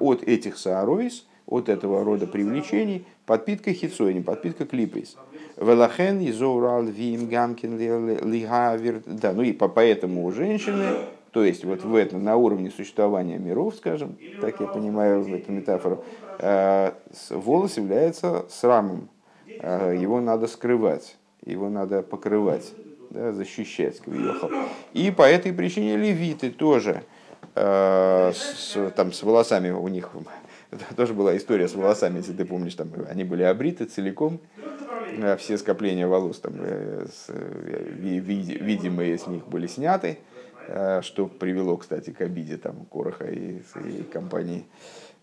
от 0.00 0.22
этих 0.22 0.58
сааройс, 0.58 1.26
от 1.48 1.68
этого 1.68 2.04
рода 2.04 2.26
привлечений, 2.26 3.04
подпитка 3.26 3.72
хитсойни, 3.72 4.20
подпитка 4.20 4.66
клипейс. 4.66 5.16
Велахен 5.56 6.20
изоурал 6.28 6.84
вим 6.84 7.26
гамкин 7.26 7.78
лигавер. 7.78 9.02
Да, 9.06 9.32
ну 9.32 9.42
и 9.42 9.52
поэтому 9.52 10.24
у 10.24 10.30
женщины 10.30 10.84
то 11.30 11.44
есть 11.44 11.64
вот 11.64 11.84
в 11.84 11.94
этом, 11.94 12.24
на 12.24 12.36
уровне 12.36 12.70
существования 12.70 13.38
миров, 13.38 13.74
скажем, 13.76 14.16
так 14.40 14.60
я 14.60 14.66
понимаю 14.66 15.22
эту 15.22 15.52
метафору, 15.52 16.02
э, 16.38 16.92
волос 17.30 17.76
является 17.76 18.46
срамом. 18.48 19.08
Э, 19.46 19.94
его 19.96 20.20
надо 20.20 20.46
скрывать, 20.46 21.16
его 21.44 21.68
надо 21.68 22.02
покрывать, 22.02 22.72
да, 23.10 23.32
защищать. 23.32 24.00
И 24.94 25.10
по 25.10 25.22
этой 25.22 25.52
причине 25.52 25.96
левиты 25.96 26.50
тоже 26.50 27.02
э, 27.54 28.32
с, 28.34 28.90
там, 28.96 29.12
с 29.12 29.22
волосами 29.22 29.70
у 29.70 29.88
них 29.88 30.10
тоже 30.96 31.14
была 31.14 31.36
история 31.36 31.68
с 31.68 31.74
волосами, 31.74 32.18
если 32.18 32.32
ты 32.32 32.44
помнишь, 32.44 32.74
там 32.74 32.92
они 33.08 33.24
были 33.24 33.42
обриты 33.42 33.84
целиком, 33.84 34.40
все 35.38 35.58
скопления 35.58 36.06
волос 36.06 36.38
там, 36.40 36.54
видимые 37.98 39.18
с 39.18 39.26
них 39.26 39.48
были 39.48 39.66
сняты, 39.66 40.18
Э, 40.68 41.00
что 41.02 41.26
привело, 41.26 41.78
кстати, 41.78 42.10
к 42.10 42.20
обиде 42.20 42.58
там, 42.58 42.84
Короха 42.92 43.24
и, 43.24 43.62
и 43.86 44.02
компании 44.12 44.66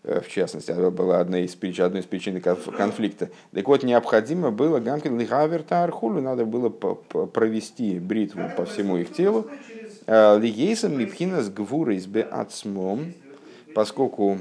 э, 0.02 0.20
в 0.20 0.28
частности, 0.28 0.72
это 0.72 0.90
была 0.90 1.20
одна 1.20 1.38
из 1.38 1.54
причин, 1.54 1.84
одной 1.84 2.02
из 2.02 2.06
причин 2.06 2.40
конфликта. 2.40 3.30
Так 3.52 3.68
вот, 3.68 3.84
необходимо 3.84 4.50
было 4.50 4.80
Гамкин 4.80 5.16
Лигаверта 5.16 5.84
Архулю, 5.84 6.20
надо 6.20 6.44
было 6.44 6.68
провести 6.68 8.00
бритву 8.00 8.42
по 8.56 8.64
всему 8.64 8.96
их 8.96 9.12
телу. 9.12 9.46
Э, 10.06 10.36
Лигейсом 10.36 10.98
Мипхина 10.98 11.42
с 11.42 11.48
Гвурой 11.48 12.00
с 12.00 12.06
Беацмом, 12.06 13.14
поскольку 13.72 14.38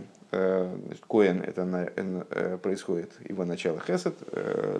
Коэн 1.08 1.42
это 1.42 2.60
происходит 2.62 3.12
его 3.28 3.46
начало 3.46 3.80
Хесед, 3.80 4.16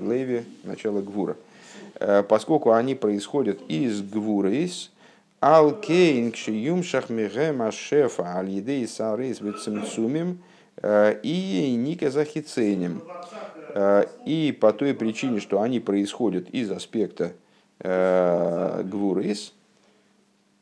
Леви 0.02 0.44
начало 0.64 1.02
Гвура. 1.02 1.36
Поскольку 2.28 2.72
они 2.72 2.96
происходят 2.96 3.60
из 3.68 4.02
Гвурейс, 4.02 4.92
Алкейн 5.48 6.32
кшиюм 6.32 6.82
шахмигем 6.84 7.62
ашефа 7.62 8.24
аль 8.38 8.50
едей 8.50 8.88
сарис 8.88 9.42
бецемцумим 9.42 10.42
э, 10.82 11.20
и 11.22 11.76
ника 11.76 12.10
захиценем. 12.10 13.04
Э, 13.76 14.06
и 14.26 14.58
по 14.60 14.74
той 14.74 14.96
причине, 14.96 15.40
что 15.40 15.62
они 15.62 15.80
происходят 15.80 16.50
из 16.50 16.72
аспекта 16.72 17.34
э, 17.80 18.82
гвурис, 18.86 19.54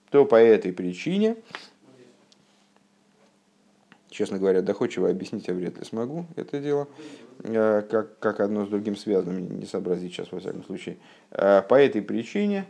то 0.10 0.26
по 0.26 0.36
этой 0.36 0.74
причине, 0.74 1.38
честно 4.14 4.38
говоря, 4.38 4.62
доходчиво 4.62 5.10
объяснить 5.10 5.48
я 5.48 5.54
вряд 5.54 5.78
ли 5.78 5.86
смогу 5.86 6.26
это 6.36 6.60
дело, 6.60 6.88
как, 7.44 8.20
как 8.20 8.40
одно 8.40 8.66
с 8.66 8.70
другим 8.70 8.96
связано, 8.96 9.40
не 9.40 9.66
сообразить 9.66 10.14
сейчас 10.14 10.32
во 10.32 10.40
всяком 10.40 10.64
случае. 10.64 10.98
По 11.32 11.76
этой 11.76 12.02
причине 12.02 12.66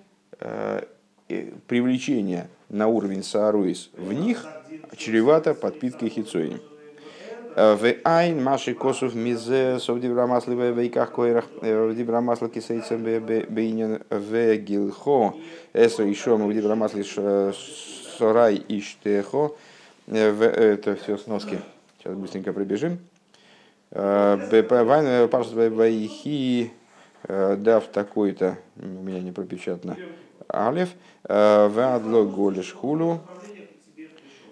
привлечение 1.67 2.47
на 2.69 2.87
уровень 2.87 3.23
сааруис 3.23 3.89
в 3.95 4.13
них 4.13 4.45
чревато 4.97 5.53
подпиткой 5.53 6.09
хитсоинем. 6.09 6.59
Э, 7.55 7.75
в 7.75 7.85
айн 8.03 8.43
маши 8.43 8.73
косов 8.73 9.13
мизе 9.13 9.77
сов 9.79 9.99
в 9.99 10.71
вейках 10.71 11.11
койрах 11.11 11.45
э, 11.61 11.87
в 11.87 12.49
кисейцем 12.49 13.03
бейнен 13.03 14.01
в 14.09 14.55
гилхо 14.57 15.35
эсо 15.73 16.03
еще 16.03 16.35
в 16.35 16.53
дибрамасли 16.53 17.03
сорай 18.17 18.63
иштехо 18.67 19.51
э, 19.51 19.72
это 20.07 20.95
все 20.95 21.17
сноски 21.17 21.59
сейчас 21.99 22.15
быстренько 22.15 22.53
пробежим 22.53 22.99
Вайн 23.91 25.29
паш 25.29 25.47
вайхи 25.47 26.71
дав 27.27 27.85
такой-то 27.87 28.57
у 28.77 29.03
меня 29.03 29.21
не 29.21 29.31
пропечатано 29.31 29.97
Алев, 30.47 30.89
э, 31.23 31.67
Вадло 31.67 32.25
Голиш 32.25 32.73
Хулю, 32.73 33.19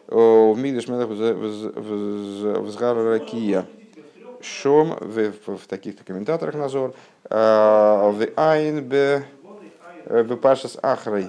в 0.08 0.56
Мигдаш 0.58 0.88
Мелах 0.88 1.10
Взгар 1.10 2.98
Ракия. 2.98 3.66
Шом 4.42 4.98
в, 5.00 5.68
таких-то 5.68 6.04
комментаторах 6.04 6.56
назор. 6.56 6.96
Э, 7.30 7.36
в 8.12 8.28
Айн 8.36 8.84
Б. 8.84 9.24
В 10.06 10.36
Пашас 10.38 10.78
Ахрой. 10.82 11.28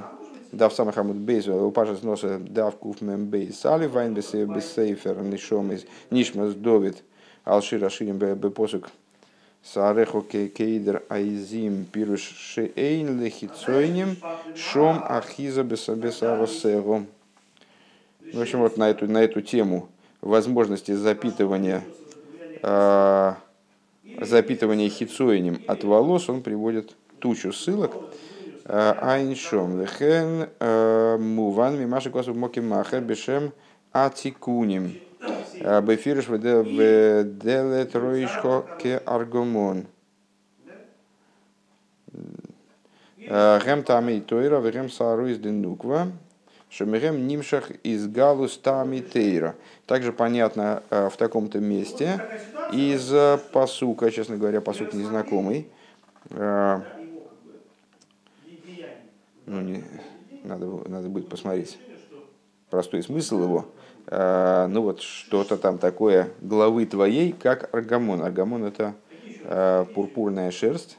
Дав 0.52 0.72
самых 0.74 0.98
амуд 0.98 1.16
бейз, 1.16 1.48
у 1.48 1.70
Пашас 1.70 2.02
носа 2.02 2.38
дав 2.38 2.76
куф 2.76 3.00
мем 3.00 3.26
бейз. 3.26 3.64
Али 3.64 3.86
вайн 3.86 4.12
бесейфер 4.12 5.22
нишом 5.22 5.72
из 5.72 5.86
нишмас 6.10 6.54
довид. 6.54 7.02
Алшир 7.44 7.82
аширим 7.84 8.18
бе 8.18 8.36
посук 8.50 8.90
Сарехо 9.64 10.20
кейдер 10.20 11.04
айзим 11.08 11.86
пируш 11.86 12.20
шеэйн 12.20 13.22
лехицойним 13.22 14.18
шом 14.54 15.02
ахиза 15.08 15.62
бесаросего. 15.62 17.06
В 18.32 18.40
общем, 18.40 18.58
вот 18.58 18.76
на 18.76 18.90
эту, 18.90 19.06
на 19.06 19.22
эту 19.22 19.40
тему 19.40 19.88
возможности 20.20 20.92
запитывания, 20.92 21.82
э, 22.62 23.34
запитывания 24.20 24.90
хицоинем 24.90 25.62
от 25.66 25.84
волос 25.84 26.28
он 26.28 26.42
приводит 26.42 26.94
тучу 27.20 27.52
ссылок. 27.52 27.92
Айншом. 28.66 29.81
Лехен 29.81 30.48
муван 31.20 31.79
мимаши 31.79 32.11
косу 32.11 32.35
моки 32.35 32.61
махер 32.61 33.01
бешем 33.01 33.53
атикуним. 33.92 34.98
Бефириш 35.83 36.29
вделе 36.29 37.85
троишко 37.85 38.64
ке 38.81 38.98
аргомон. 38.98 39.87
Гем 43.18 43.83
тами 43.85 44.20
тойра, 44.20 44.61
вегем 44.61 44.90
сару 44.90 45.27
из 45.27 45.38
денуква. 45.38 46.09
Шемерем 46.68 47.27
нимшах 47.27 47.70
из 47.83 48.07
галус 48.09 48.57
тами 48.59 49.01
тейра. 49.01 49.55
Также 49.87 50.12
понятно 50.12 50.83
в 50.88 51.12
таком-то 51.18 51.59
месте 51.59 52.18
из 52.72 53.12
посука, 53.53 54.11
честно 54.11 54.37
говоря, 54.38 54.61
посук 54.62 54.94
незнакомый. 54.94 55.68
Ну, 59.52 59.60
не, 59.60 59.84
надо, 60.44 60.66
надо 60.88 61.08
будет 61.08 61.28
посмотреть 61.28 61.78
простой 62.70 63.02
смысл 63.02 63.42
его. 63.42 63.66
Ну 64.10 64.82
вот 64.82 65.00
что-то 65.00 65.56
там 65.56 65.78
такое 65.78 66.30
главы 66.40 66.86
твоей, 66.86 67.32
как 67.32 67.72
аргамон. 67.72 68.22
Аргамон 68.22 68.64
это 68.64 68.94
пурпурная 69.94 70.50
шерсть, 70.50 70.98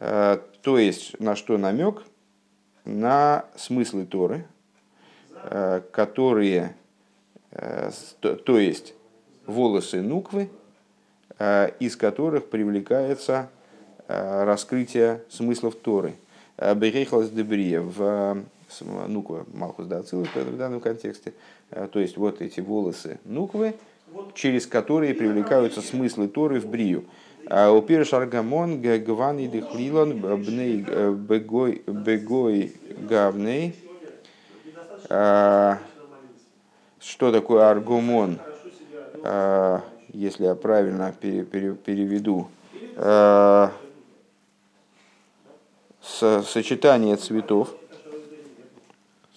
Э, 0.00 0.38
то 0.62 0.78
есть 0.78 1.18
на 1.20 1.36
что 1.36 1.58
намек? 1.58 2.02
На 2.84 3.44
смыслы 3.56 4.06
Торы, 4.06 4.46
э, 5.34 5.82
которые, 5.92 6.74
э, 7.50 7.90
то 8.20 8.58
есть 8.58 8.94
волосы 9.46 10.00
нуквы, 10.02 10.50
из 11.78 11.96
которых 11.96 12.50
привлекается 12.50 13.48
раскрытие 14.08 15.22
смыслов 15.28 15.76
Торы. 15.76 16.16
Берехлас 16.58 17.30
дебрия 17.30 17.80
в 17.80 18.42
нуква 19.06 19.46
Малхус 19.52 19.86
Дацилус 19.86 20.28
в 20.34 20.56
данном 20.56 20.80
контексте. 20.80 21.32
То 21.70 22.00
есть 22.00 22.16
вот 22.16 22.42
эти 22.42 22.60
волосы 22.60 23.18
нуквы, 23.24 23.74
через 24.34 24.66
которые 24.66 25.14
привлекаются 25.14 25.80
смыслы 25.82 26.28
Торы 26.28 26.60
в 26.60 26.66
брию. 26.66 27.04
А 27.46 27.70
у 27.70 27.80
Пирш 27.80 28.12
Аргамон 28.12 28.82
Гван 28.82 29.38
и 29.38 29.46
Дихлилон 29.46 30.20
Бней 30.42 30.82
Бегой 30.82 32.72
Гавней. 33.08 33.74
А, 35.08 35.78
что 37.00 37.32
такое 37.32 37.70
аргумон? 37.70 38.38
А, 39.22 39.82
если 40.12 40.44
я 40.44 40.54
правильно 40.54 41.14
переведу. 41.20 42.48
Сочетание 46.08 47.16
цветов, 47.16 47.74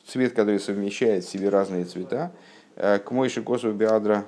цвет, 0.07 0.34
который 0.34 0.60
совмещает 0.60 1.23
в 1.25 1.29
себе 1.29 1.49
разные 1.49 1.86
цвета, 1.86 2.31
к 2.75 3.12
Мойши 3.12 3.43
Косу 3.43 3.71
Биадра 3.71 4.25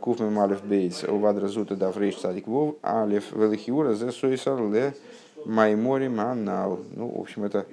Куфме 0.00 0.30
Малев 0.30 0.64
Бейс, 0.64 1.02
Увадра 1.04 1.48
Зута 1.48 1.76
Дав 1.76 1.96
Рейш 1.98 2.16
Садик 2.18 2.46
Вов, 2.46 2.76
Алев 2.82 3.32
Велихиура, 3.32 3.94
Зе 3.94 4.12
Суисар 4.12 4.58
Ле 4.62 4.94
Маймори 5.44 6.08
Манал. 6.08 6.80
Ну, 6.94 7.08
в 7.08 7.20
общем, 7.20 7.44
это 7.44 7.66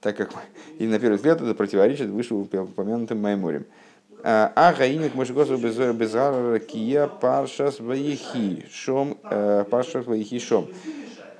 так 0.00 0.16
как 0.16 0.30
и 0.78 0.86
на 0.86 0.98
первый 0.98 1.16
взгляд 1.16 1.40
это 1.40 1.54
противоречит 1.54 2.08
вышеупомянутым 2.08 3.20
Майморем. 3.20 3.66
А 4.24 4.74
гаиник 4.76 5.14
мужикосу 5.14 5.56
безара 5.58 6.58
кия 6.58 7.06
паршас 7.06 7.78
ваихи 7.80 8.66
шом 8.72 9.18
паршас 9.70 10.06
ваихи 10.06 10.38
шом. 10.40 10.68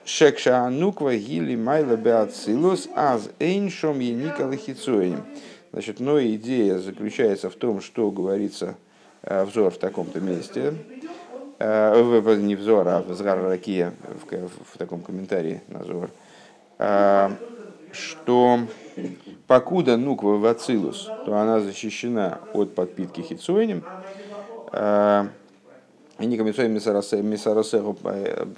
Шекша 0.05 0.59
ануква 0.67 1.17
гили 1.17 1.57
майла 1.57 1.97
беацилус 1.97 2.89
аз 2.95 3.31
эйн 3.39 3.71
шом 3.71 4.01
еника 4.01 4.43
лахицуем. 4.43 5.25
Значит, 5.73 6.01
но 6.01 6.21
идея 6.23 6.79
заключается 6.79 7.49
в 7.49 7.55
том, 7.55 7.81
что 7.81 8.11
говорится 8.11 8.77
Э, 9.25 9.45
взор 9.45 9.71
в 9.71 9.79
таком-то 9.79 10.21
месте, 10.21 10.75
э, 11.61 12.37
не 12.41 12.57
взор, 12.57 12.89
а 12.89 13.03
взгар 13.03 13.41
ракия 13.41 13.95
в, 14.27 14.49
в 14.75 14.79
таком 14.79 15.01
комментарии 15.01 15.63
на 15.69 15.85
зор, 15.85 16.11
э, 16.79 17.31
что 17.93 18.59
покуда 19.47 19.97
нуква 19.97 20.39
в 20.39 20.47
ацилус, 20.47 21.09
то 21.25 21.37
она 21.37 21.61
защищена 21.61 22.41
от 22.53 22.75
подпитки 22.75 23.21
хитсуэнем, 23.21 23.85
комментарием 26.37 26.75
мисарасеху 26.75 27.97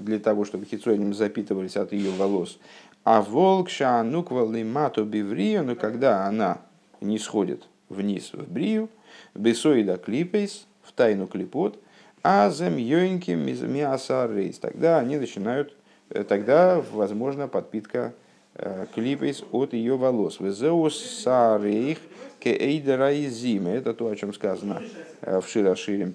для 0.01 0.19
того, 0.19 0.45
чтобы 0.45 0.67
хитсуэнем 0.67 1.15
запитывались 1.15 1.77
от 1.77 1.93
ее 1.93 2.11
волос. 2.11 2.59
А 3.05 3.21
волк 3.21 3.69
ша 3.69 4.03
нуква 4.03 4.51
лимату 4.51 5.05
биврию, 5.05 5.65
но 5.65 5.77
когда 5.77 6.27
она 6.27 6.59
не 7.01 7.19
сходит 7.19 7.65
вниз 7.89 8.33
в 8.33 8.51
брию, 8.51 8.89
бесоида 9.35 9.99
клипейс, 9.99 10.67
в 10.83 10.93
тайну 10.93 11.27
клипот, 11.27 11.79
а 12.23 12.51
замьёньки 12.51 13.33
миаса. 13.33 14.31
Тогда 14.61 14.99
они 14.99 15.19
начинают, 15.19 15.75
э, 16.11 16.25
тогда 16.25 16.83
возможно 16.93 17.49
подпитка 17.49 18.15
э, 18.55 18.87
клипейс 18.95 19.45
от 19.53 19.75
ее 19.75 19.97
волос. 19.97 20.41
Везеус 20.41 20.99
сарейх 21.23 21.99
кеэйдерайзиме. 22.41 23.75
Это 23.75 23.93
то, 23.93 24.09
о 24.09 24.17
чем 24.17 24.33
сказано 24.33 24.83
э, 25.21 25.41
в 25.41 25.49
Широширим. 25.49 26.15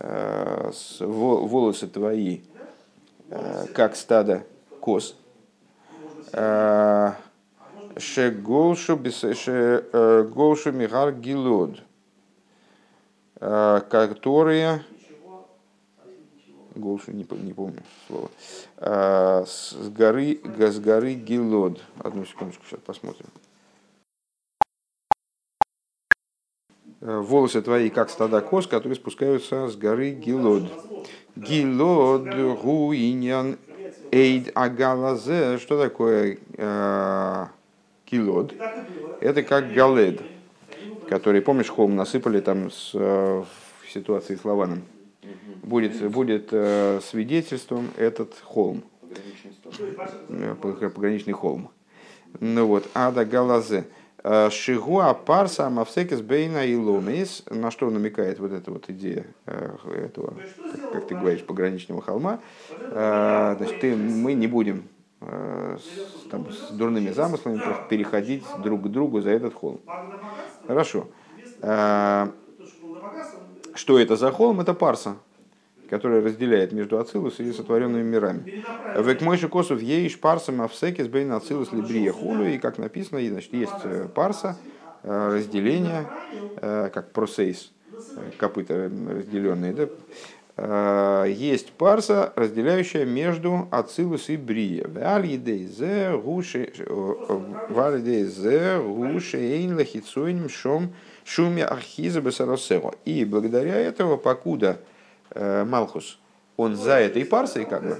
Волосы 0.00 1.86
твои, 1.86 2.40
как 3.74 3.96
стадо 3.96 4.44
коз. 4.80 5.14
Шеголшу 7.98 8.96
мигар 10.72 11.12
гилод 11.12 11.80
Э, 13.40 13.80
которые 13.88 14.84
Голшу 16.74 17.12
не, 17.12 17.26
не 17.42 17.52
помню 17.52 17.82
слово. 18.06 18.30
С 18.76 19.74
горы, 19.90 20.40
с 20.44 20.78
горы 20.78 21.14
Гилод. 21.14 21.80
Одну 21.98 22.24
секундочку, 22.24 22.64
сейчас 22.66 22.80
посмотрим. 22.80 23.26
Волосы 27.00 27.62
твои, 27.62 27.90
как 27.90 28.10
стада 28.10 28.40
коз, 28.40 28.66
которые 28.66 28.96
спускаются 28.96 29.68
с 29.68 29.76
горы 29.76 30.10
Гилод. 30.10 30.64
Гилод 31.36 32.28
гуинян 32.62 33.58
эйд 34.10 34.50
агалазе. 34.54 35.58
Что 35.58 35.80
такое 35.80 36.38
э, 36.56 37.46
Гилод? 38.06 38.54
Это 39.20 39.42
как 39.42 39.72
галед 39.72 40.20
который, 41.10 41.40
помнишь, 41.40 41.68
холм 41.68 41.96
насыпали 41.96 42.40
там 42.40 42.70
с, 42.70 42.92
э, 42.94 43.42
в 43.82 43.90
ситуации 43.90 44.36
с 44.36 44.44
Лаваном. 44.44 44.84
Будет, 45.64 46.08
будет 46.08 46.50
э, 46.52 47.00
свидетельством 47.02 47.90
этот 47.96 48.32
холм. 48.44 48.84
Пограничный 50.62 51.32
холм. 51.32 51.70
Ну 52.38 52.66
вот, 52.66 52.88
ада 52.94 53.24
галазе. 53.24 53.86
Э, 54.22 54.50
Шигуа 54.50 55.14
парса 55.14 55.70
мавсекис 55.70 56.20
бейна 56.20 56.64
и 56.64 56.76
ломис. 56.76 57.42
На 57.50 57.70
что 57.70 57.90
намекает 57.90 58.38
вот 58.38 58.52
эта 58.52 58.70
вот 58.70 58.88
идея 58.90 59.26
этого, 59.46 60.34
как, 60.92 61.04
ты 61.06 61.14
говоришь, 61.14 61.44
пограничного 61.44 62.02
холма. 62.02 62.40
Значит, 62.90 63.78
ты, 63.80 63.96
мы 63.96 64.34
не 64.34 64.46
будем 64.46 64.88
с, 65.20 66.26
там, 66.30 66.50
с 66.50 66.70
дурными 66.70 67.10
замыслами 67.10 67.60
переходить 67.88 68.42
друг 68.54 68.82
к 68.82 68.88
другу 68.88 69.20
за 69.20 69.30
этот 69.30 69.54
холм. 69.54 69.80
Хорошо. 70.66 71.06
Что 73.74 73.98
это 73.98 74.16
за 74.16 74.32
холм? 74.32 74.60
Это 74.60 74.74
парса, 74.74 75.16
которая 75.90 76.22
разделяет 76.22 76.72
между 76.72 76.98
Ацилус 76.98 77.40
и 77.40 77.52
сотворенными 77.52 78.02
мирами. 78.02 78.64
Век 78.96 79.20
мойши 79.22 79.48
косов 79.48 79.82
еиш 79.82 80.18
парсом 80.20 80.62
авсекис 80.62 81.08
бейн 81.08 81.32
Ацилус 81.32 81.72
либрия 81.72 82.12
хулю. 82.12 82.46
И 82.46 82.58
как 82.58 82.78
написано, 82.78 83.20
значит, 83.20 83.52
есть 83.52 83.72
э, 83.82 84.06
парса, 84.14 84.56
э, 85.02 85.30
разделение, 85.34 86.06
э, 86.62 86.90
как 86.94 87.10
просейс, 87.10 87.72
копыта 88.38 88.90
разделенные, 89.08 89.74
да, 89.74 89.88
есть 91.26 91.72
парса, 91.72 92.32
разделяющая 92.36 93.06
между 93.06 93.66
Ацилус 93.70 94.28
и 94.28 94.36
Брия. 94.36 94.86
Валидейзе 94.86 96.12
гуши 98.78 99.38
эйн 99.38 99.76
лахицуиним 99.76 100.48
шом 100.50 100.92
шуме 101.24 101.64
архиза 101.64 102.20
бесаросео. 102.20 102.92
И 103.06 103.24
благодаря 103.24 103.76
этого, 103.76 104.16
покуда 104.18 104.78
Малхус, 105.34 106.18
он 106.56 106.76
за 106.76 106.94
этой 106.98 107.24
парсой, 107.24 107.64
как 107.64 107.82
бы, 107.82 107.98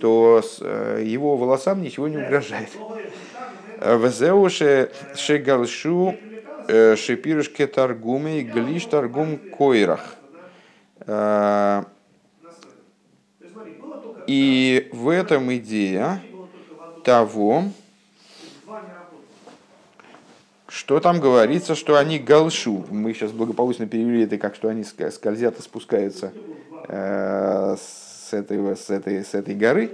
то 0.00 0.42
э, 0.60 1.02
его 1.04 1.36
волосам 1.36 1.82
ничего 1.82 2.08
не 2.08 2.18
угрожает. 2.18 2.70
Везеуше 3.80 4.90
шегалшу 5.14 6.16
шепирушке 6.68 7.66
торгуме 7.66 8.40
и 8.40 8.42
глиш 8.42 8.84
торгум 8.86 9.38
койрах. 9.38 10.16
И 14.26 14.88
в 14.92 15.08
этом 15.08 15.52
идея 15.56 16.22
того, 17.04 17.64
что 20.70 21.00
там 21.00 21.20
говорится, 21.20 21.74
что 21.74 21.98
они 21.98 22.18
галшу. 22.18 22.84
Мы 22.90 23.12
сейчас 23.12 23.32
благополучно 23.32 23.86
перевели 23.86 24.22
это 24.22 24.38
как, 24.38 24.54
что 24.54 24.68
они 24.68 24.84
скользят 24.84 25.58
и 25.58 25.62
спускаются 25.62 26.32
э, 26.88 27.76
с, 27.76 28.32
этой, 28.32 28.76
с, 28.76 28.88
этой, 28.88 29.24
с 29.24 29.34
этой 29.34 29.56
горы, 29.56 29.90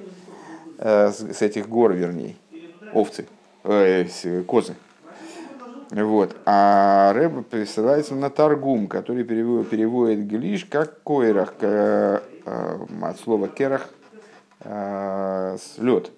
э, 0.79 1.11
с, 1.11 1.41
этих 1.41 1.68
гор, 1.68 1.95
вернее, 1.95 2.37
овцы, 2.93 3.27
э, 3.64 4.05
козы. 4.47 4.74
Вот. 5.91 6.37
А 6.45 7.12
Рэб 7.14 7.47
присылается 7.47 8.14
на 8.14 8.29
Таргум, 8.29 8.87
который 8.87 9.24
переводит, 9.24 9.70
переводит 9.70 10.27
глиш 10.27 10.66
как 10.66 11.03
койрах, 11.03 11.57
к, 11.57 11.62
э, 11.62 12.20
от 13.03 13.18
слова 13.18 13.49
керах, 13.49 13.89
э, 14.61 15.57
лед. 15.79 16.11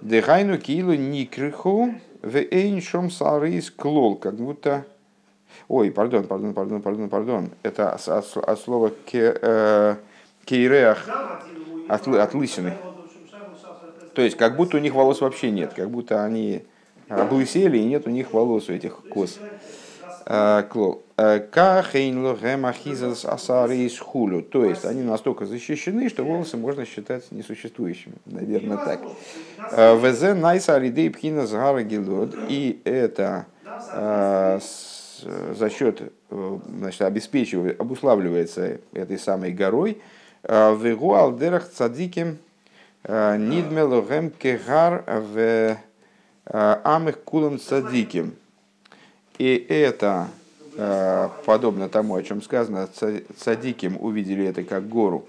Дыхайну 0.00 0.58
килу 0.58 0.94
никриху 0.94 1.92
в 2.22 2.36
эйншом 2.36 3.10
сарис 3.10 3.70
клол, 3.70 4.16
как 4.16 4.34
будто... 4.34 4.86
Ой, 5.68 5.90
пардон, 5.90 6.24
пардон, 6.24 6.54
пардон, 6.54 6.82
пардон, 6.82 7.08
пардон. 7.08 7.50
Это 7.62 7.90
от, 7.90 8.08
от 8.08 8.60
слова 8.60 8.90
ке, 9.04 9.36
э, 9.40 9.96
кейреах, 10.44 11.08
от, 11.88 12.08
от 12.08 12.34
лысины. 12.34 12.74
То 14.14 14.22
есть, 14.22 14.36
как 14.36 14.56
будто 14.56 14.76
у 14.76 14.80
них 14.80 14.94
волос 14.94 15.20
вообще 15.20 15.50
нет, 15.50 15.72
как 15.74 15.90
будто 15.90 16.24
они 16.24 16.62
облысели 17.08 17.78
и 17.78 17.84
нет 17.84 18.06
у 18.06 18.10
них 18.10 18.32
волос 18.32 18.68
у 18.68 18.72
этих 18.72 18.96
коз. 19.10 19.38
Э, 20.26 20.62
клол. 20.68 21.02
Э, 21.16 21.40
хулю. 23.98 24.42
То 24.42 24.64
есть 24.64 24.84
они 24.84 25.02
настолько 25.02 25.46
защищены, 25.46 26.08
что 26.08 26.24
волосы 26.24 26.56
можно 26.56 26.84
считать 26.84 27.30
несуществующими. 27.30 28.14
Наверное, 28.26 28.76
так. 28.76 29.00
Э, 29.72 29.94
ВЗ 29.94 30.34
найса 30.38 30.76
алидей 30.76 31.10
пхина. 31.10 31.46
И 32.48 32.80
это 32.84 33.46
за 35.54 35.70
счет, 35.70 36.12
значит, 36.28 37.02
обеспечивает, 37.02 37.80
обуславливается 37.80 38.78
этой 38.92 39.18
самой 39.18 39.52
горой. 39.52 40.02
Вегу 40.42 41.14
алдерах 41.14 41.68
цадиким 41.68 42.38
нидмелогем 43.06 44.30
кегар 44.30 45.04
в 45.06 45.76
амых 46.44 47.22
кулам 47.22 47.60
цадиким. 47.60 48.34
И 49.42 49.66
это 49.68 50.28
Э, 50.74 51.28
подобно 51.44 51.88
тому, 51.88 52.14
о 52.14 52.22
чем 52.22 52.40
сказано, 52.40 52.88
цадиким 53.36 53.98
увидели 54.00 54.46
это 54.46 54.62
как 54.62 54.88
гору, 54.88 55.26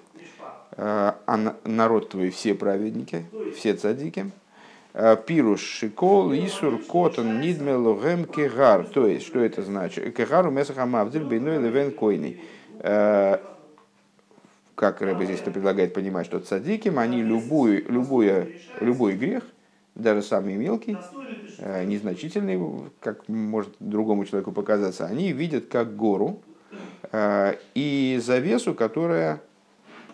э, 0.78 1.12
а 1.26 1.56
народ 1.66 2.10
твой 2.10 2.30
все 2.30 2.54
праведники, 2.54 3.26
все 3.58 3.74
цадики. 3.74 4.32
Э, 4.94 5.18
Пируш 5.18 5.60
шикол 5.60 6.32
исур 6.34 6.78
котон 6.78 7.42
нидмелу 7.42 8.00
гем 8.02 8.24
кегар. 8.24 8.86
То 8.86 9.06
есть, 9.06 9.26
что 9.26 9.40
это 9.40 9.64
значит? 9.64 10.16
Кегару 10.16 10.50
месахамавдиль 10.50 11.24
бейной 11.24 11.60
левен 11.60 11.92
койный. 11.92 12.40
Как 14.76 15.02
Рэбе 15.02 15.26
здесь 15.26 15.40
предлагает 15.40 15.94
понимать, 15.94 16.26
что 16.26 16.40
цадиким, 16.40 17.00
они 17.00 17.22
любую, 17.22 17.86
любую, 17.92 18.54
любой 18.80 19.14
грех, 19.14 19.44
даже 19.96 20.22
самый 20.22 20.56
мелкий, 20.56 20.98
Э, 21.66 21.86
незначительный, 21.86 22.60
как 23.00 23.30
может 23.30 23.74
другому 23.80 24.26
человеку 24.26 24.52
показаться, 24.52 25.06
они 25.06 25.32
видят 25.32 25.68
как 25.68 25.96
гору 25.96 26.42
э, 27.12 27.56
и 27.76 28.20
завесу, 28.22 28.74
которая 28.74 29.42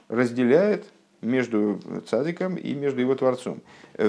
разделяет 0.10 0.86
между 1.22 1.80
цадиком 2.08 2.56
и 2.56 2.74
между 2.74 3.02
его 3.02 3.16
творцом. 3.16 3.62
И 3.98 4.04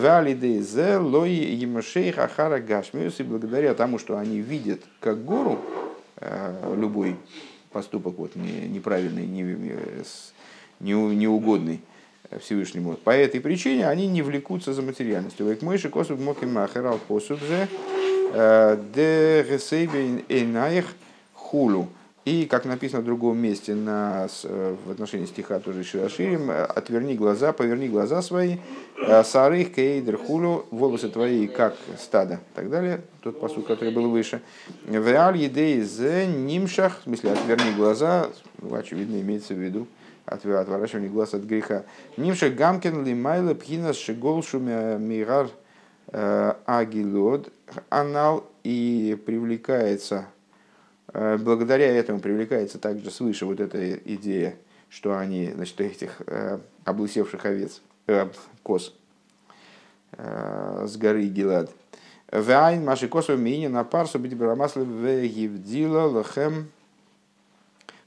благодаря 3.23 3.75
тому, 3.75 3.99
что 3.99 4.19
они 4.19 4.41
видят 4.41 4.81
как 5.01 5.25
гору 5.25 5.59
э, 6.17 6.75
любой 6.77 7.17
поступок 7.73 8.19
вот, 8.19 8.37
неправильный, 8.37 9.27
неугодный, 10.81 11.81
Всевышнему. 12.39 12.95
По 12.95 13.11
этой 13.11 13.41
причине 13.41 13.89
они 13.89 14.07
не 14.07 14.23
влекутся 14.23 14.73
за 14.73 14.83
материальностью. 14.83 15.47
Век 15.47 15.63
мойши 15.63 15.89
косуд 15.89 16.21
моки 16.21 16.45
махерал 16.45 16.99
посудзе 17.09 17.69
э, 18.33 18.79
де 18.95 19.47
гесейбе 19.49 20.25
эйнаих 20.29 20.87
хулу. 21.35 21.89
И, 22.27 22.45
как 22.45 22.67
написано 22.67 23.01
в 23.01 23.07
другом 23.07 23.39
месте 23.39 23.75
на, 23.75 24.29
э, 24.45 24.77
в 24.87 24.91
отношении 24.91 25.25
стиха 25.27 25.59
тоже 25.59 25.83
Широширим, 25.83 26.51
э, 26.51 26.65
отверни 26.65 27.15
глаза, 27.15 27.53
поверни 27.53 27.89
глаза 27.89 28.23
свои, 28.23 28.59
сарых 29.25 29.75
кейдер 29.75 30.19
хулю, 30.19 30.67
волосы 30.71 31.09
твои 31.09 31.49
как 31.49 31.75
стадо, 31.99 32.35
и 32.35 32.55
так 32.55 32.71
далее, 32.71 33.01
тот 33.23 33.41
посуд, 33.41 33.67
который 33.67 33.93
был 33.93 34.11
выше. 34.11 34.43
В 34.85 35.09
реаль 35.09 35.39
едей 35.39 35.81
зе 35.81 36.27
нимшах, 36.27 37.01
в 37.01 37.03
смысле, 37.05 37.33
отверни 37.33 37.73
глаза, 37.75 38.29
ну, 38.61 38.75
очевидно, 38.75 39.19
имеется 39.21 39.55
в 39.55 39.59
виду, 39.59 39.89
отворачивание 40.27 41.11
глаз 41.11 41.35
от 41.35 41.43
греха. 41.43 41.85
Нимша 42.17 42.51
гамкин 42.51 43.05
лимайла 43.05 43.55
пхинас 43.55 43.97
шиголшу 43.97 44.59
мигар 44.59 45.49
э, 46.09 46.55
агилод 46.67 47.53
анал 47.89 48.51
и 48.63 49.19
привлекается, 49.27 50.27
э, 51.13 51.37
благодаря 51.39 51.87
этому 51.95 52.21
привлекается 52.21 52.79
также 52.79 53.11
свыше 53.11 53.47
вот 53.47 53.61
эта 53.61 53.95
идея, 53.95 54.57
что 54.89 55.17
они, 55.17 55.53
значит, 55.53 55.81
этих 55.81 56.23
э, 56.27 56.59
облысевших 56.85 57.45
овец, 57.45 57.81
э, 58.07 58.29
коз 58.63 58.95
с 60.13 60.97
горы 60.97 61.27
Гилад. 61.27 61.71
Вайн 62.33 62.85
маши 62.85 63.07
косу 63.07 63.37
мини 63.37 63.69
на 63.69 63.85
парсу 63.85 64.19
бить 64.19 64.37
брамаслы 64.37 64.85
в 64.85 65.07
Евдила 65.07 66.03
лохем 66.09 66.69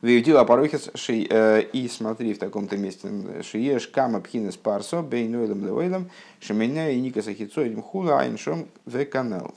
Виудил 0.04 0.38
апарохис 0.38 0.91
э, 1.08 1.62
и 1.72 1.88
смотри 1.88 2.34
в 2.34 2.38
таком-то 2.38 2.76
месте 2.76 3.10
шиеш 3.41 3.88
кама 3.88 4.20
пхинес 4.20 4.58
парсо 4.58 5.01
бейнойлем 5.01 5.66
левойлем 5.66 6.10
шеменя 6.41 6.91
и 6.91 6.99
ника 6.99 7.22
сахицойлем 7.22 7.82
хула 7.82 8.20
айншом 8.20 8.68
в 8.86 9.06
канал. 9.06 9.56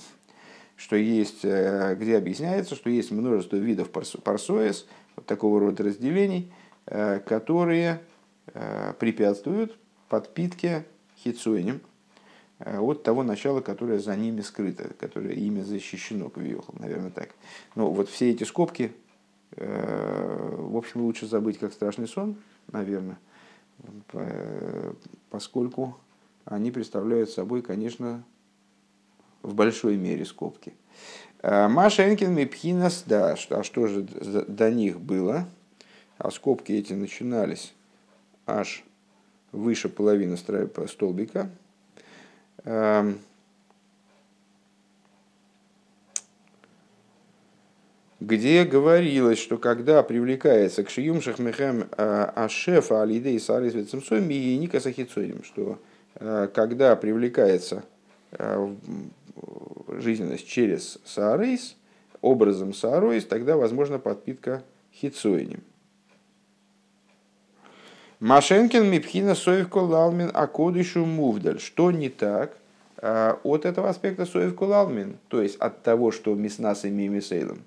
Что 0.77 0.95
есть, 0.95 1.41
э, 1.43 1.97
где 1.99 2.17
объясняется, 2.17 2.77
что 2.77 2.89
есть 2.91 3.11
множество 3.11 3.57
видов 3.57 3.91
парсоес, 3.91 4.87
вот 5.17 5.27
такого 5.27 5.59
рода 5.59 5.83
разделений, 5.83 6.53
э, 6.87 7.19
которые 7.27 8.01
препятствуют 9.01 9.77
подпитке 10.09 10.87
хитсуэнем 11.19 11.81
от 12.61 13.03
того 13.03 13.25
начала, 13.25 13.61
которое 13.61 13.99
за 13.99 14.15
ними 14.15 14.43
скрыто, 14.43 14.95
которое 15.01 15.35
ими 15.35 15.63
защищено, 15.63 16.31
наверное, 16.79 17.11
так. 17.11 17.31
Но 17.75 17.91
вот 17.91 18.09
все 18.09 18.31
эти 18.31 18.45
скобки 18.45 18.93
в 19.53 20.77
общем, 20.77 21.03
лучше 21.03 21.27
забыть 21.27 21.59
как 21.59 21.73
страшный 21.73 22.09
сон, 22.09 22.37
наверное, 22.73 23.19
поскольку 25.31 25.97
они 26.45 26.71
представляют 26.71 27.31
собой, 27.31 27.63
конечно, 27.63 28.25
в 29.43 29.55
большой 29.55 29.97
мере 29.97 30.25
скобки. 30.25 30.75
Э, 31.43 31.69
Маша 31.69 32.09
Энкин 32.09 32.35
Мипхинас, 32.35 33.05
да, 33.07 33.37
а 33.51 33.63
что 33.63 33.87
же 33.87 34.03
до 34.03 34.71
них 34.71 35.01
было? 35.01 35.47
А 36.19 36.31
скобки 36.31 36.73
эти 36.73 36.93
начинались 36.93 37.75
аж 38.47 38.85
выше 39.53 39.89
половины 39.89 40.37
столбика. 40.37 41.51
Где 48.21 48.65
говорилось, 48.65 49.39
что 49.39 49.59
когда 49.59 50.03
привлекается 50.03 50.85
к 50.85 50.91
шиюм 50.91 51.21
шахмехем 51.21 51.89
а, 51.93 52.33
ашефа 52.35 53.03
алидей 53.03 53.39
сарис 53.39 53.75
вецемсоми 53.75 54.35
и 54.35 54.57
ника 54.57 54.81
сахицоим, 54.81 55.45
что 55.45 55.79
а, 56.15 56.47
когда 56.49 56.97
привлекается 56.97 57.85
а, 58.33 58.75
жизненность 59.89 60.49
через 60.49 60.99
саарейс, 61.05 61.77
образом 62.23 62.73
сааройс, 62.73 63.27
тогда 63.27 63.57
возможна 63.57 63.99
подпитка 63.99 64.63
хицоинем. 64.95 65.63
Машенкин 68.19 68.91
мипхина 68.91 69.35
соевко 69.35 69.79
лалмин 69.79 70.31
акодышу 70.33 71.05
мувдаль. 71.05 71.61
Что 71.61 71.91
не 71.91 72.09
так 72.09 72.57
от 72.97 73.67
этого 73.67 73.91
аспекта 73.91 74.25
соевко 74.25 74.63
лалмин, 74.63 75.19
то 75.29 75.43
есть 75.43 75.57
от 75.57 75.83
того, 75.83 76.11
что 76.11 76.35
миснас 76.35 76.87
и 76.87 76.91
мимисейлом 76.91 77.59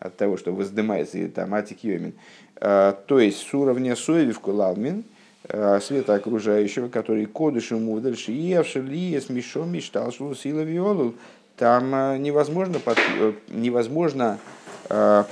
от 0.00 0.16
того, 0.16 0.36
что 0.36 0.52
воздымается 0.52 1.18
и 1.18 1.26
там 1.28 1.54
атик 1.54 1.84
йомин. 1.84 2.14
А, 2.56 2.92
то 2.92 3.18
есть 3.18 3.46
с 3.46 3.54
уровня 3.54 3.96
соевивку 3.96 4.52
лалмин, 4.52 5.04
а, 5.48 5.80
света 5.80 6.14
окружающего, 6.14 6.88
который 6.88 7.26
кодышу 7.26 7.78
мудаль 7.78 8.16
шиевши 8.16 8.80
лиес 8.80 9.28
мишом 9.28 9.72
мечтал 9.72 10.12
сила 10.12 10.60
виолул, 10.60 11.14
там 11.56 11.90
а, 11.92 12.16
невозможно, 12.16 12.78
под, 12.78 12.98
э, 12.98 13.32
невозможно 13.48 14.38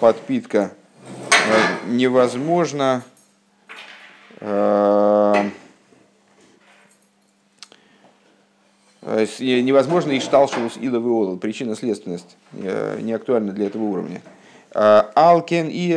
подпитка, 0.01 0.73
невозможно 1.87 3.05
Невозможно 9.39 10.13
и 10.13 10.21
шталшилус 10.21 10.75
иловый 10.79 11.13
олл. 11.13 11.39
Причина-следственность 11.39 12.37
не 12.53 13.13
актуальна 13.13 13.53
для 13.53 13.67
этого 13.67 13.85
уровня. 13.85 14.21
Алкен 14.79 15.69
и 15.69 15.91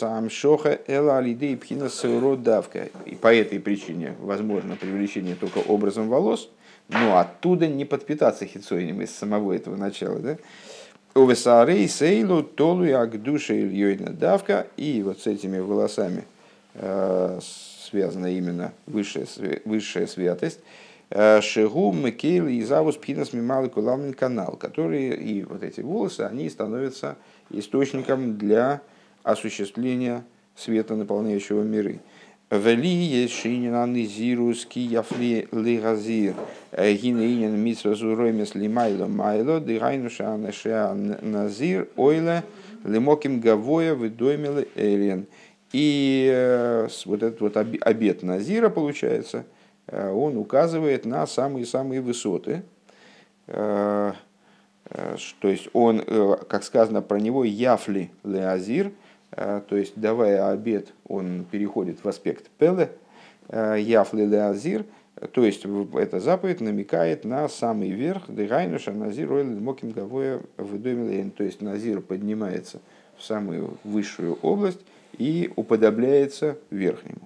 амшоха 0.00 0.78
эла 0.86 1.18
алидей 1.18 1.56
пхина 1.56 1.88
давка. 2.36 2.88
И 3.04 3.16
по 3.16 3.34
этой 3.34 3.58
причине 3.58 4.14
возможно 4.20 4.76
привлечение 4.76 5.34
только 5.34 5.58
образом 5.58 6.08
волос, 6.08 6.48
но 6.88 7.18
оттуда 7.18 7.66
не 7.66 7.84
подпитаться 7.84 8.46
хитсоинем 8.46 9.02
из 9.02 9.10
самого 9.12 9.54
этого 9.54 9.74
начала. 9.74 10.20
Да? 10.20 10.36
Увесарей 11.16 11.88
сейлу 11.88 12.44
толу 12.44 12.84
як 12.84 13.20
душа 13.20 13.54
ильёйна 13.54 14.12
давка. 14.12 14.68
И 14.76 15.02
вот 15.02 15.20
с 15.22 15.26
этими 15.26 15.58
волосами 15.58 16.22
э, 16.74 17.40
связана 17.90 18.32
именно 18.32 18.72
высшая, 18.86 19.26
высшая 19.64 20.06
святость. 20.06 20.60
Э, 21.10 21.40
Шигу, 21.40 21.92
Мекейл 21.92 22.48
и 22.48 22.62
Завус 22.62 22.96
Пхинас 22.96 23.32
Мималы 23.32 23.68
Куламин 23.68 24.12
канал, 24.12 24.56
которые 24.56 25.14
и 25.14 25.44
вот 25.44 25.62
эти 25.62 25.80
волосы, 25.80 26.22
они 26.22 26.50
становятся 26.50 27.16
источником 27.50 28.36
для 28.36 28.80
осуществления 29.22 30.24
света, 30.56 30.96
наполняющего 30.96 31.62
миры. 31.62 32.00
Вели 32.50 32.88
ешинина 32.88 33.86
низирус 33.86 34.66
ки 34.66 34.78
яфли 34.78 35.48
лигазир 35.50 36.34
гинеинен 36.72 37.58
митсва 37.58 37.94
зуромес 37.94 38.54
лимайло 38.54 39.06
майло 39.06 39.60
дыгайнуша 39.60 40.34
анеша 40.34 40.94
назир 40.94 41.88
ойле 41.96 42.44
лимоким 42.84 43.40
гавоя 43.40 43.94
выдоймелы 43.94 44.68
элен. 44.76 45.26
И 45.72 46.30
э, 46.32 46.88
вот 47.04 47.22
этот 47.24 47.40
вот 47.40 47.56
обед 47.56 48.22
Назира, 48.22 48.68
получается, 48.68 49.38
э, 49.38 49.55
он 49.90 50.36
указывает 50.36 51.04
на 51.04 51.26
самые-самые 51.26 52.00
высоты. 52.00 52.62
Э, 53.46 54.12
то 55.40 55.48
есть 55.48 55.68
он, 55.72 56.00
как 56.48 56.62
сказано 56.62 57.02
про 57.02 57.18
него, 57.18 57.42
яфли 57.42 58.12
леазир, 58.22 58.92
то 59.30 59.64
есть 59.70 59.94
давая 59.96 60.48
обед, 60.50 60.92
он 61.08 61.44
переходит 61.50 62.04
в 62.04 62.08
аспект 62.08 62.48
пеле, 62.50 62.92
яфли 63.50 64.24
леазир, 64.24 64.84
то 65.32 65.44
есть 65.44 65.66
эта 65.94 66.20
заповедь 66.20 66.60
намекает 66.60 67.24
на 67.24 67.48
самый 67.48 67.90
верх, 67.90 68.28
дыгайнуша 68.28 68.92
назир 68.92 69.32
ойлен 69.32 69.60
моким 69.60 69.90
гавоя 69.90 70.40
в 70.56 70.80
то 71.30 71.42
есть 71.42 71.62
назир 71.62 72.00
поднимается 72.00 72.78
в 73.16 73.24
самую 73.24 73.78
высшую 73.82 74.38
область, 74.40 74.80
и 75.18 75.50
уподобляется 75.56 76.58
верхнему. 76.70 77.25